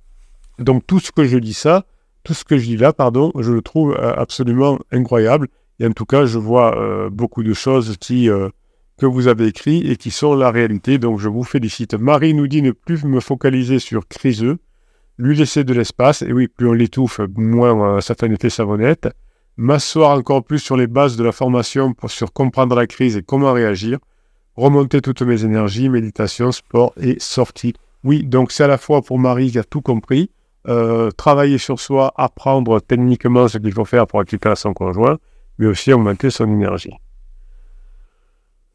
Donc, 0.58 0.86
tout 0.86 1.00
ce 1.00 1.10
que 1.10 1.24
je 1.24 1.38
dis 1.38 1.54
ça, 1.54 1.86
tout 2.22 2.34
ce 2.34 2.44
que 2.44 2.56
je 2.56 2.64
dis 2.64 2.76
là, 2.76 2.92
pardon, 2.92 3.32
je 3.38 3.52
le 3.52 3.62
trouve 3.62 3.96
euh, 3.98 4.14
absolument 4.14 4.78
incroyable. 4.92 5.48
Et 5.80 5.86
en 5.86 5.92
tout 5.92 6.04
cas, 6.04 6.24
je 6.24 6.38
vois 6.38 6.78
euh, 6.78 7.10
beaucoup 7.10 7.42
de 7.42 7.52
choses 7.52 7.96
qui, 7.98 8.28
que 8.98 9.06
vous 9.06 9.26
avez 9.26 9.48
écrites 9.48 9.90
et 9.90 9.96
qui 9.96 10.12
sont 10.12 10.34
la 10.34 10.52
réalité. 10.52 10.98
Donc, 10.98 11.18
je 11.18 11.28
vous 11.28 11.42
félicite. 11.42 11.94
Marie 11.94 12.32
nous 12.32 12.46
dit 12.46 12.62
ne 12.62 12.70
plus 12.70 13.04
me 13.04 13.18
focaliser 13.18 13.80
sur 13.80 14.06
criseux, 14.06 14.58
lui 15.18 15.36
laisser 15.36 15.64
de 15.64 15.72
l'espace, 15.72 16.22
et 16.22 16.32
oui, 16.32 16.48
plus 16.48 16.68
on 16.68 16.72
l'étouffe, 16.72 17.20
moins 17.36 17.98
euh, 17.98 18.00
un 18.22 18.30
effet 18.30 18.50
savonnette, 18.50 19.08
m'asseoir 19.56 20.18
encore 20.18 20.44
plus 20.44 20.58
sur 20.58 20.76
les 20.76 20.86
bases 20.86 21.16
de 21.16 21.24
la 21.24 21.32
formation 21.32 21.92
pour 21.94 22.10
comprendre 22.32 22.74
la 22.74 22.86
crise 22.86 23.16
et 23.16 23.22
comment 23.22 23.52
réagir, 23.52 23.98
remonter 24.56 25.00
toutes 25.00 25.22
mes 25.22 25.44
énergies, 25.44 25.88
méditation, 25.88 26.52
sport 26.52 26.92
et 27.00 27.16
sortie. 27.20 27.74
Oui, 28.02 28.24
donc 28.24 28.52
c'est 28.52 28.64
à 28.64 28.68
la 28.68 28.78
fois 28.78 29.02
pour 29.02 29.18
Marie 29.18 29.52
qui 29.52 29.58
a 29.58 29.64
tout 29.64 29.80
compris, 29.80 30.30
euh, 30.68 31.10
travailler 31.10 31.58
sur 31.58 31.78
soi, 31.78 32.12
apprendre 32.16 32.80
techniquement 32.80 33.48
ce 33.48 33.58
qu'il 33.58 33.72
faut 33.72 33.84
faire 33.84 34.06
pour 34.06 34.20
récupérer 34.20 34.56
son 34.56 34.72
conjoint, 34.72 35.18
mais 35.58 35.66
aussi 35.66 35.92
augmenter 35.92 36.30
son 36.30 36.46
énergie. 36.46 36.92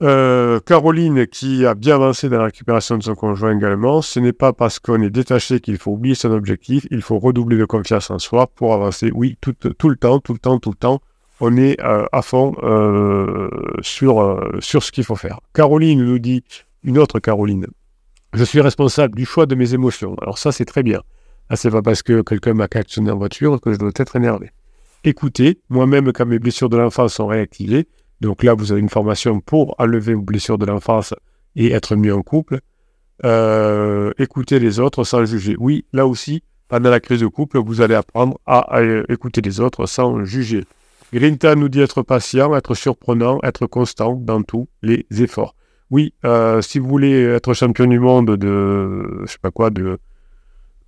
Euh, 0.01 0.61
Caroline, 0.61 1.27
qui 1.27 1.65
a 1.65 1.75
bien 1.75 1.95
avancé 1.95 2.29
dans 2.29 2.37
la 2.37 2.45
récupération 2.45 2.97
de 2.97 3.03
son 3.03 3.15
conjoint 3.15 3.55
également, 3.55 4.01
ce 4.01 4.19
n'est 4.21 4.33
pas 4.33 4.53
parce 4.53 4.79
qu'on 4.79 5.01
est 5.01 5.09
détaché 5.09 5.59
qu'il 5.59 5.77
faut 5.77 5.91
oublier 5.91 6.15
son 6.15 6.31
objectif, 6.31 6.87
il 6.89 7.01
faut 7.01 7.19
redoubler 7.19 7.57
de 7.57 7.65
confiance 7.65 8.09
en 8.09 8.17
soi 8.17 8.47
pour 8.47 8.73
avancer. 8.73 9.11
Oui, 9.13 9.37
tout, 9.41 9.53
le 9.61 9.95
temps, 9.97 10.19
tout 10.19 10.33
le 10.33 10.39
temps, 10.39 10.59
tout 10.59 10.69
le 10.69 10.77
temps, 10.77 11.01
on 11.41 11.57
est 11.57 11.81
euh, 11.81 12.05
à 12.13 12.21
fond 12.21 12.55
euh, 12.63 13.49
sur, 13.81 14.41
sur 14.59 14.83
ce 14.83 14.91
qu'il 14.93 15.03
faut 15.03 15.17
faire. 15.17 15.41
Caroline 15.53 16.03
nous 16.03 16.19
dit, 16.19 16.43
une 16.83 16.97
autre 16.97 17.19
Caroline, 17.19 17.67
je 18.33 18.43
suis 18.43 18.61
responsable 18.61 19.15
du 19.15 19.25
choix 19.25 19.45
de 19.47 19.55
mes 19.55 19.73
émotions. 19.73 20.15
Alors 20.21 20.37
ça, 20.37 20.53
c'est 20.53 20.65
très 20.65 20.83
bien. 20.83 21.01
Ah, 21.49 21.55
c'est 21.55 21.71
pas 21.71 21.81
parce 21.81 22.03
que 22.03 22.21
quelqu'un 22.21 22.53
m'a 22.53 22.67
klaxonné 22.67 23.11
en 23.11 23.17
voiture 23.17 23.59
que 23.59 23.73
je 23.73 23.77
dois 23.77 23.91
être 23.95 24.15
énervé. 24.15 24.51
Écoutez, 25.03 25.59
moi-même, 25.69 26.13
quand 26.13 26.25
mes 26.25 26.39
blessures 26.39 26.69
de 26.69 26.77
l'enfance 26.77 27.15
sont 27.15 27.27
réactivées, 27.27 27.87
donc 28.21 28.43
là, 28.43 28.53
vous 28.53 28.71
avez 28.71 28.81
une 28.81 28.89
formation 28.89 29.39
pour 29.39 29.75
enlever 29.77 30.13
vos 30.13 30.21
blessures 30.21 30.57
de 30.57 30.65
l'enfance 30.65 31.13
et 31.55 31.71
être 31.71 31.95
mieux 31.95 32.13
en 32.13 32.21
couple. 32.21 32.59
Euh, 33.25 34.11
écouter 34.17 34.59
les 34.59 34.79
autres 34.79 35.03
sans 35.03 35.25
juger. 35.25 35.55
Oui, 35.59 35.85
là 35.91 36.07
aussi, 36.07 36.43
pendant 36.69 36.89
la 36.89 36.99
crise 36.99 37.19
de 37.21 37.27
couple, 37.27 37.57
vous 37.59 37.81
allez 37.81 37.95
apprendre 37.95 38.39
à, 38.45 38.81
écouter 39.09 39.41
les 39.41 39.59
autres 39.59 39.85
sans 39.85 40.23
juger. 40.23 40.63
Grinta 41.13 41.55
nous 41.55 41.69
dit 41.69 41.81
être 41.81 42.01
patient, 42.01 42.55
être 42.55 42.75
surprenant, 42.75 43.39
être 43.43 43.65
constant 43.67 44.13
dans 44.13 44.43
tous 44.43 44.69
les 44.81 45.05
efforts. 45.09 45.55
Oui, 45.89 46.13
euh, 46.23 46.61
si 46.61 46.77
vous 46.77 46.87
voulez 46.87 47.23
être 47.23 47.53
champion 47.53 47.87
du 47.87 47.99
monde 47.99 48.37
de, 48.37 49.23
je 49.25 49.31
sais 49.31 49.39
pas 49.41 49.51
quoi, 49.51 49.69
de, 49.69 49.97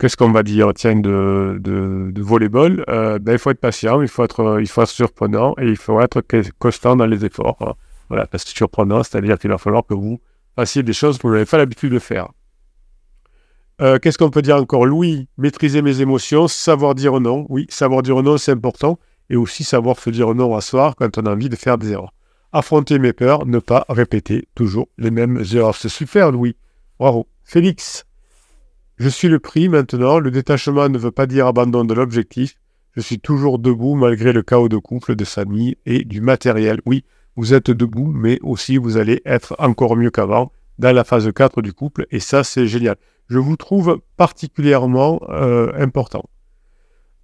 qu'est-ce 0.01 0.17
qu'on 0.17 0.31
va 0.31 0.41
dire, 0.41 0.71
tiens, 0.73 0.95
de, 0.95 1.59
de, 1.61 2.09
de 2.11 2.21
volleyball, 2.23 2.83
euh, 2.89 3.19
ben, 3.19 3.33
il 3.33 3.37
faut 3.37 3.51
être 3.51 3.59
patient, 3.59 4.01
il 4.01 4.07
faut 4.07 4.23
être, 4.23 4.57
il 4.59 4.67
faut 4.67 4.81
être 4.81 4.89
surprenant 4.89 5.53
et 5.61 5.67
il 5.67 5.77
faut 5.77 6.01
être 6.01 6.23
constant 6.57 6.95
dans 6.95 7.05
les 7.05 7.23
efforts. 7.23 7.57
Hein. 7.61 7.73
Voilà, 8.09 8.25
parce 8.25 8.43
que 8.43 8.49
surprenant, 8.49 9.03
c'est-à-dire 9.03 9.37
qu'il 9.37 9.51
va 9.51 9.59
falloir 9.59 9.85
que 9.85 9.93
vous 9.93 10.19
fassiez 10.55 10.81
des 10.81 10.93
choses 10.93 11.19
que 11.19 11.27
vous 11.27 11.33
n'avez 11.33 11.45
pas 11.45 11.59
l'habitude 11.59 11.93
de 11.93 11.99
faire. 11.99 12.29
Euh, 13.79 13.99
qu'est-ce 13.99 14.17
qu'on 14.17 14.31
peut 14.31 14.41
dire 14.41 14.55
encore? 14.57 14.87
Louis, 14.87 15.27
maîtriser 15.37 15.83
mes 15.83 16.01
émotions, 16.01 16.47
savoir 16.47 16.95
dire 16.95 17.19
non. 17.19 17.45
Oui, 17.49 17.67
savoir 17.69 18.01
dire 18.01 18.23
non, 18.23 18.39
c'est 18.39 18.53
important. 18.53 18.97
Et 19.29 19.35
aussi 19.35 19.63
savoir 19.63 19.99
se 19.99 20.09
dire 20.09 20.33
non 20.33 20.55
à 20.55 20.61
soi 20.61 20.95
quand 20.97 21.15
on 21.19 21.27
a 21.27 21.31
envie 21.31 21.49
de 21.49 21.55
faire 21.55 21.77
des 21.77 21.91
erreurs. 21.91 22.13
Affronter 22.53 22.97
mes 22.97 23.13
peurs, 23.13 23.45
ne 23.45 23.59
pas 23.59 23.85
répéter 23.87 24.47
toujours 24.55 24.87
les 24.97 25.11
mêmes 25.11 25.43
erreurs. 25.53 25.75
C'est 25.75 25.89
super, 25.89 26.31
Louis. 26.31 26.55
Bravo. 26.99 27.27
Félix, 27.43 28.05
je 29.01 29.09
suis 29.09 29.27
le 29.27 29.39
prix 29.39 29.67
maintenant. 29.67 30.19
Le 30.19 30.29
détachement 30.29 30.87
ne 30.87 30.97
veut 30.99 31.11
pas 31.11 31.25
dire 31.25 31.47
abandon 31.47 31.83
de 31.83 31.93
l'objectif. 31.95 32.57
Je 32.95 33.01
suis 33.01 33.19
toujours 33.19 33.57
debout 33.57 33.95
malgré 33.95 34.31
le 34.31 34.43
chaos 34.43 34.69
de 34.69 34.77
couple, 34.77 35.15
de 35.15 35.25
famille 35.25 35.75
et 35.87 36.03
du 36.03 36.21
matériel. 36.21 36.81
Oui, 36.85 37.03
vous 37.35 37.55
êtes 37.55 37.71
debout, 37.71 38.11
mais 38.13 38.37
aussi 38.43 38.77
vous 38.77 38.97
allez 38.97 39.23
être 39.25 39.55
encore 39.57 39.95
mieux 39.95 40.11
qu'avant 40.11 40.51
dans 40.77 40.91
la 40.91 41.03
phase 41.03 41.31
4 41.33 41.63
du 41.63 41.73
couple. 41.73 42.05
Et 42.11 42.19
ça, 42.19 42.43
c'est 42.43 42.67
génial. 42.67 42.95
Je 43.27 43.39
vous 43.39 43.57
trouve 43.57 43.99
particulièrement 44.17 45.19
euh, 45.29 45.71
important. 45.81 46.23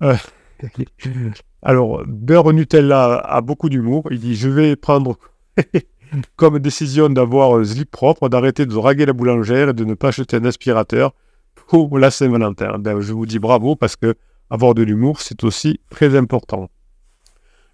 Euh, 0.01 0.15
alors, 1.62 2.03
Beurre 2.07 2.53
Nutella 2.53 3.17
a 3.17 3.41
beaucoup 3.41 3.69
d'humour. 3.69 4.07
Il 4.10 4.19
dit, 4.19 4.36
je 4.36 4.50
vais 4.50 4.75
prendre 4.75 5.19
comme 6.38 6.57
décision 6.57 7.07
d'avoir 7.10 7.53
un 7.53 7.63
slip 7.63 7.91
propre, 7.91 8.29
d'arrêter 8.29 8.65
de 8.65 8.72
draguer 8.72 9.05
la 9.05 9.13
boulangère 9.13 9.69
et 9.69 9.74
de 9.74 9.86
ne 9.86 9.93
pas 9.93 10.07
acheter 10.07 10.38
un 10.38 10.46
aspirateur 10.46 11.13
pour 11.67 12.00
la 12.00 12.12
Saint-Valentin. 12.12 12.77
Ben, 12.79 13.00
je 13.00 13.13
vous 13.13 13.25
dis 13.25 13.39
bravo 13.39 13.75
parce 13.75 13.95
que 13.95 14.15
avoir 14.50 14.74
de 14.74 14.83
l'humour, 14.83 15.21
c'est 15.21 15.43
aussi 15.43 15.79
très 15.89 16.15
important. 16.15 16.69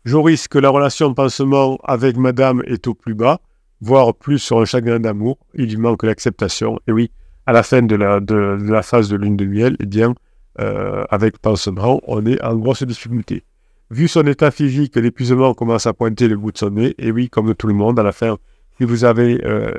Joris, 0.06 0.48
que 0.48 0.58
la 0.58 0.70
relation 0.70 1.14
pansement 1.14 1.78
avec 1.84 2.18
madame 2.18 2.62
est 2.66 2.88
au 2.88 2.94
plus 2.94 3.14
bas, 3.14 3.40
voire 3.80 4.14
plus 4.14 4.40
sur 4.40 4.60
un 4.60 4.66
chagrin 4.66 5.00
d'amour. 5.00 5.38
Il 5.54 5.70
lui 5.70 5.78
manque 5.78 6.04
l'acceptation. 6.04 6.80
Et 6.88 6.92
oui, 6.92 7.12
à 7.46 7.54
la 7.54 7.64
fin 7.64 7.82
de 7.82 7.96
la, 7.96 8.20
de, 8.20 8.36
la 8.36 8.82
phase 8.82 9.08
de 9.10 9.16
lune 9.16 9.38
de 9.38 9.46
miel, 9.46 9.78
eh 9.80 9.86
bien, 9.86 10.14
euh, 10.60 11.04
avec 11.10 11.38
pansement, 11.40 12.02
on 12.08 12.26
est 12.26 12.42
en 12.44 12.56
grosse 12.56 12.84
difficulté. 12.84 13.44
Vu 13.92 14.08
son 14.08 14.26
état 14.26 14.52
physique, 14.52 14.96
l'épuisement 14.96 15.54
commence 15.54 15.86
à 15.86 15.94
pointer 15.94 16.28
le 16.28 16.36
bout 16.36 16.52
de 16.52 16.58
son 16.58 16.72
nez. 16.72 16.96
Et 16.98 17.12
oui, 17.12 17.30
comme 17.30 17.54
tout 17.56 17.68
le 17.68 17.74
monde, 17.74 18.00
à 18.00 18.04
la 18.04 18.12
fin, 18.12 18.38
si 18.78 18.86
vous 18.86 19.06
avez 19.06 19.40
euh, 19.46 19.72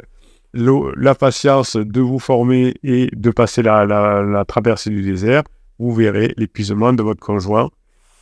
la 0.55 1.15
patience 1.15 1.77
de 1.77 2.01
vous 2.01 2.19
former 2.19 2.75
et 2.83 3.09
de 3.15 3.31
passer 3.31 3.63
la, 3.63 4.45
traversée 4.47 4.91
du 4.91 5.03
désert, 5.03 5.43
vous 5.79 5.93
verrez 5.93 6.35
l'épuisement 6.37 6.93
de 6.93 7.03
votre 7.03 7.21
conjoint 7.21 7.71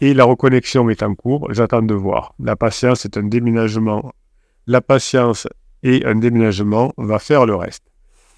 et 0.00 0.14
la 0.14 0.24
reconnexion 0.24 0.88
est 0.90 1.02
en 1.02 1.14
cours. 1.14 1.52
J'attends 1.52 1.82
de 1.82 1.94
voir. 1.94 2.34
La 2.40 2.56
patience 2.56 3.04
est 3.04 3.16
un 3.16 3.22
déménagement. 3.22 4.12
La 4.66 4.80
patience 4.80 5.46
et 5.82 6.04
un 6.06 6.16
déménagement 6.16 6.92
va 6.96 7.18
faire 7.18 7.46
le 7.46 7.54
reste. 7.54 7.84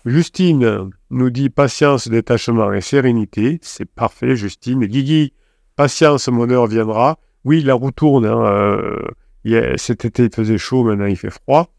Justine 0.05 0.91
nous 1.11 1.31
dit 1.31 1.49
patience, 1.49 2.09
détachement 2.09 2.73
et 2.73 2.83
sérénité. 2.83 3.59
C'est 3.63 3.89
parfait, 3.89 4.37
Justine. 4.37 4.85
Guigui, 4.85 5.33
patience, 5.77 6.29
mon 6.29 6.51
heure 6.51 6.67
viendra. 6.67 7.19
Oui, 7.45 7.63
la 7.63 7.75
roue 7.75 7.93
tourne. 7.93 8.27
Hein, 8.27 8.45
euh, 8.45 9.77
cet 9.77 10.05
été, 10.05 10.25
il 10.25 10.35
faisait 10.35 10.59
chaud, 10.59 10.85
maintenant 10.85 11.07
il 11.07 11.17
fait 11.17 11.31
froid. 11.31 11.71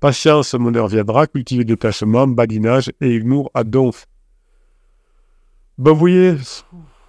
Patience, 0.00 0.54
mon 0.54 0.74
heure 0.74 0.88
viendra. 0.88 1.26
Cultiver 1.26 1.64
détachement, 1.64 2.26
badinage 2.26 2.92
et 3.00 3.14
humour 3.14 3.50
à 3.54 3.64
donf. 3.64 4.06
Ben, 5.76 5.92
vous 5.92 5.98
voyez, 5.98 6.34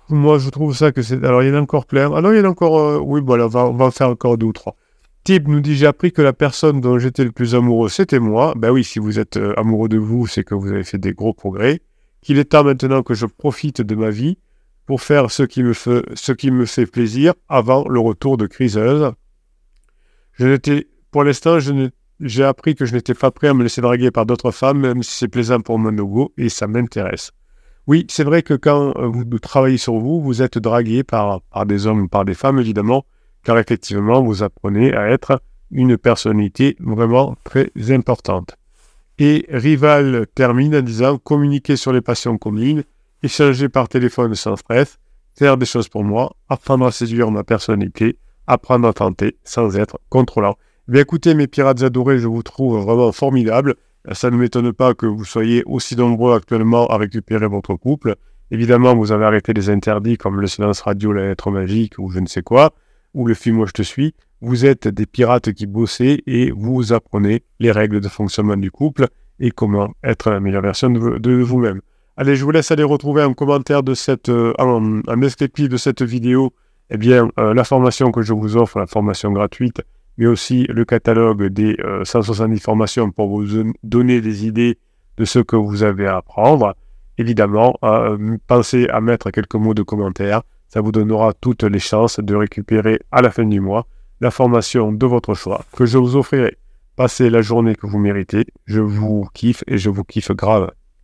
moi, 0.09 0.39
je 0.39 0.49
trouve 0.49 0.75
ça 0.75 0.91
que 0.91 1.03
c'est. 1.03 1.23
Alors, 1.23 1.43
il 1.43 1.49
y 1.49 1.51
en 1.51 1.55
a 1.55 1.61
encore 1.61 1.85
plein. 1.85 2.11
Alors, 2.11 2.33
il 2.33 2.37
y 2.37 2.41
en 2.41 2.45
a 2.45 2.49
encore. 2.49 2.79
Euh, 2.79 2.99
oui, 2.99 3.21
voilà, 3.23 3.45
on 3.45 3.49
va, 3.49 3.65
on 3.67 3.73
va 3.73 3.85
en 3.85 3.91
faire 3.91 4.09
encore 4.09 4.37
deux 4.37 4.47
ou 4.47 4.53
trois. 4.53 4.75
Type 5.23 5.47
nous 5.47 5.59
dit 5.59 5.75
J'ai 5.75 5.85
appris 5.85 6.11
que 6.11 6.23
la 6.23 6.33
personne 6.33 6.81
dont 6.81 6.97
j'étais 6.97 7.23
le 7.23 7.31
plus 7.31 7.53
amoureux, 7.53 7.89
c'était 7.89 8.19
moi. 8.19 8.53
Ben 8.57 8.71
oui, 8.71 8.83
si 8.83 8.97
vous 8.97 9.19
êtes 9.19 9.37
euh, 9.37 9.53
amoureux 9.57 9.89
de 9.89 9.99
vous, 9.99 10.25
c'est 10.25 10.43
que 10.43 10.55
vous 10.55 10.71
avez 10.71 10.83
fait 10.83 10.97
des 10.97 11.13
gros 11.13 11.33
progrès. 11.33 11.81
Qu'il 12.21 12.39
est 12.39 12.45
temps 12.45 12.63
maintenant 12.63 13.03
que 13.03 13.13
je 13.13 13.27
profite 13.27 13.81
de 13.81 13.95
ma 13.95 14.09
vie 14.09 14.37
pour 14.87 15.01
faire 15.01 15.29
ce 15.29 15.43
qui 15.43 15.61
me 15.61 15.73
fait, 16.65 16.85
plaisir 16.87 17.35
avant 17.47 17.87
le 17.87 17.99
retour 17.99 18.37
de 18.37 18.47
criseuse. 18.47 19.11
Je 20.33 20.47
n'étais, 20.47 20.87
pour 21.11 21.23
l'instant, 21.23 21.59
j'ai 22.19 22.43
appris 22.43 22.75
que 22.75 22.85
je 22.85 22.93
n'étais 22.93 23.13
pas 23.13 23.31
prêt 23.31 23.47
à 23.47 23.53
me 23.53 23.63
laisser 23.63 23.81
draguer 23.81 24.11
par 24.11 24.25
d'autres 24.25 24.51
femmes, 24.51 24.79
même 24.79 25.03
si 25.03 25.15
c'est 25.15 25.27
plaisant 25.27 25.61
pour 25.61 25.79
mon 25.79 25.91
ego 25.91 26.33
et 26.37 26.49
ça 26.49 26.67
m'intéresse. 26.67 27.31
Oui, 27.87 28.05
c'est 28.09 28.23
vrai 28.23 28.43
que 28.43 28.53
quand 28.53 28.93
euh, 28.97 29.07
vous 29.07 29.25
travaillez 29.39 29.77
sur 29.77 29.97
vous, 29.97 30.21
vous 30.21 30.41
êtes 30.41 30.57
dragué 30.57 31.03
par, 31.03 31.41
par 31.41 31.65
des 31.65 31.87
hommes, 31.87 32.07
par 32.07 32.25
des 32.25 32.35
femmes, 32.35 32.59
évidemment, 32.59 33.05
car 33.43 33.57
effectivement, 33.57 34.21
vous 34.21 34.43
apprenez 34.43 34.93
à 34.93 35.09
être 35.09 35.41
une 35.71 35.97
personnalité 35.97 36.75
vraiment 36.79 37.35
très 37.43 37.71
importante. 37.89 38.55
Et 39.17 39.45
Rival 39.49 40.27
termine 40.35 40.75
en 40.75 40.81
disant 40.81 41.17
communiquer 41.17 41.75
sur 41.75 41.91
les 41.91 42.01
passions 42.01 42.37
communes, 42.37 42.83
échanger 43.23 43.69
par 43.69 43.89
téléphone 43.89 44.35
sans 44.35 44.55
stress, 44.55 44.99
faire 45.37 45.57
des 45.57 45.65
choses 45.65 45.89
pour 45.89 46.03
moi, 46.03 46.35
apprendre 46.47 46.85
à 46.85 46.91
séduire 46.91 47.31
ma 47.31 47.43
personnalité, 47.43 48.17
apprendre 48.47 48.87
à 48.87 48.93
tenter 48.93 49.37
sans 49.43 49.77
être 49.77 49.99
contrôlant. 50.09 50.57
Bien 50.89 51.01
écoutez, 51.01 51.35
mes 51.35 51.45
pirates 51.45 51.83
adorés, 51.83 52.17
je 52.17 52.27
vous 52.27 52.41
trouve 52.41 52.79
vraiment 52.81 53.11
formidable. 53.11 53.75
Ça 54.11 54.31
ne 54.31 54.37
m'étonne 54.37 54.73
pas 54.73 54.95
que 54.95 55.05
vous 55.05 55.23
soyez 55.23 55.61
aussi 55.67 55.95
nombreux 55.95 56.33
actuellement 56.33 56.87
à 56.87 56.97
récupérer 56.97 57.45
votre 57.45 57.75
couple. 57.75 58.15
Évidemment, 58.49 58.95
vous 58.95 59.11
avez 59.11 59.23
arrêté 59.25 59.53
les 59.53 59.69
interdits 59.69 60.17
comme 60.17 60.41
le 60.41 60.47
silence 60.47 60.81
radio, 60.81 61.13
la 61.13 61.27
lettre 61.27 61.51
magique 61.51 61.93
ou 61.99 62.09
je 62.09 62.17
ne 62.17 62.25
sais 62.25 62.41
quoi 62.41 62.73
ou 63.13 63.27
le 63.27 63.35
film 63.35 63.57
Moi 63.57 63.67
je 63.67 63.73
te 63.73 63.83
suis, 63.83 64.15
vous 64.41 64.65
êtes 64.65 64.87
des 64.87 65.05
pirates 65.05 65.53
qui 65.53 65.67
bossez 65.67 66.23
et 66.25 66.49
vous 66.49 66.91
apprenez 66.91 67.43
les 67.59 67.71
règles 67.71 68.01
de 68.01 68.07
fonctionnement 68.07 68.57
du 68.57 68.71
couple 68.71 69.09
et 69.39 69.51
comment 69.51 69.93
être 70.03 70.31
la 70.31 70.39
meilleure 70.39 70.63
version 70.63 70.89
de, 70.89 71.31
vous-même. 71.43 71.81
Allez, 72.17 72.35
je 72.35 72.43
vous 72.43 72.49
laisse 72.49 72.71
aller 72.71 72.81
retrouver 72.81 73.21
un 73.21 73.33
commentaire 73.33 73.83
de 73.83 73.93
cette, 73.93 74.29
euh, 74.29 74.53
un, 74.57 75.17
descriptif 75.17 75.69
de 75.69 75.77
cette 75.77 76.01
vidéo, 76.01 76.51
eh 76.89 76.97
bien, 76.97 77.29
euh, 77.37 77.53
la 77.53 77.63
formation 77.63 78.11
que 78.11 78.23
je 78.23 78.33
vous 78.33 78.57
offre, 78.57 78.79
la 78.79 78.87
formation 78.87 79.31
gratuite, 79.31 79.83
mais 80.19 80.27
aussi 80.27 80.67
le 80.69 80.85
catalogue 80.85 81.47
des 81.47 81.75
170 82.03 82.55
euh, 82.55 82.59
formations 82.61 83.09
pour 83.09 83.29
vous 83.29 83.63
donner 83.81 84.21
des 84.21 84.45
idées 84.45 84.77
de 85.17 85.25
ce 85.25 85.39
que 85.39 85.55
vous 85.55 85.81
avez 85.81 86.05
à 86.05 86.17
apprendre. 86.17 86.75
Évidemment, 87.17 87.73
pensez 88.45 88.87
à 88.89 89.01
mettre 89.01 89.31
quelques 89.31 89.55
mots 89.55 89.73
de 89.73 89.81
commentaire 89.81 90.43
ça 90.69 90.81
vous 90.81 90.91
donnera 90.91 91.33
toutes 91.33 91.63
les 91.63 91.79
chances 91.79 92.19
de 92.19 92.35
récupérer 92.35 92.99
à 93.11 93.21
la 93.21 93.31
fin 93.31 93.43
du 93.43 93.59
mois 93.59 93.87
la 94.21 94.29
formation 94.29 94.91
de 94.91 95.05
votre 95.05 95.33
choix 95.33 95.65
que 95.75 95.85
je 95.85 95.97
vous 95.97 96.15
offrirai. 96.15 96.57
Passez 96.95 97.29
la 97.29 97.41
journée 97.41 97.75
que 97.75 97.87
vous 97.87 97.97
méritez. 97.97 98.45
Je 98.65 98.79
vous 98.79 99.27
kiffe 99.33 99.63
et 99.67 99.77
je 99.77 99.89
vous 99.89 100.03
kiffe 100.03 100.31
grave. 100.31 100.71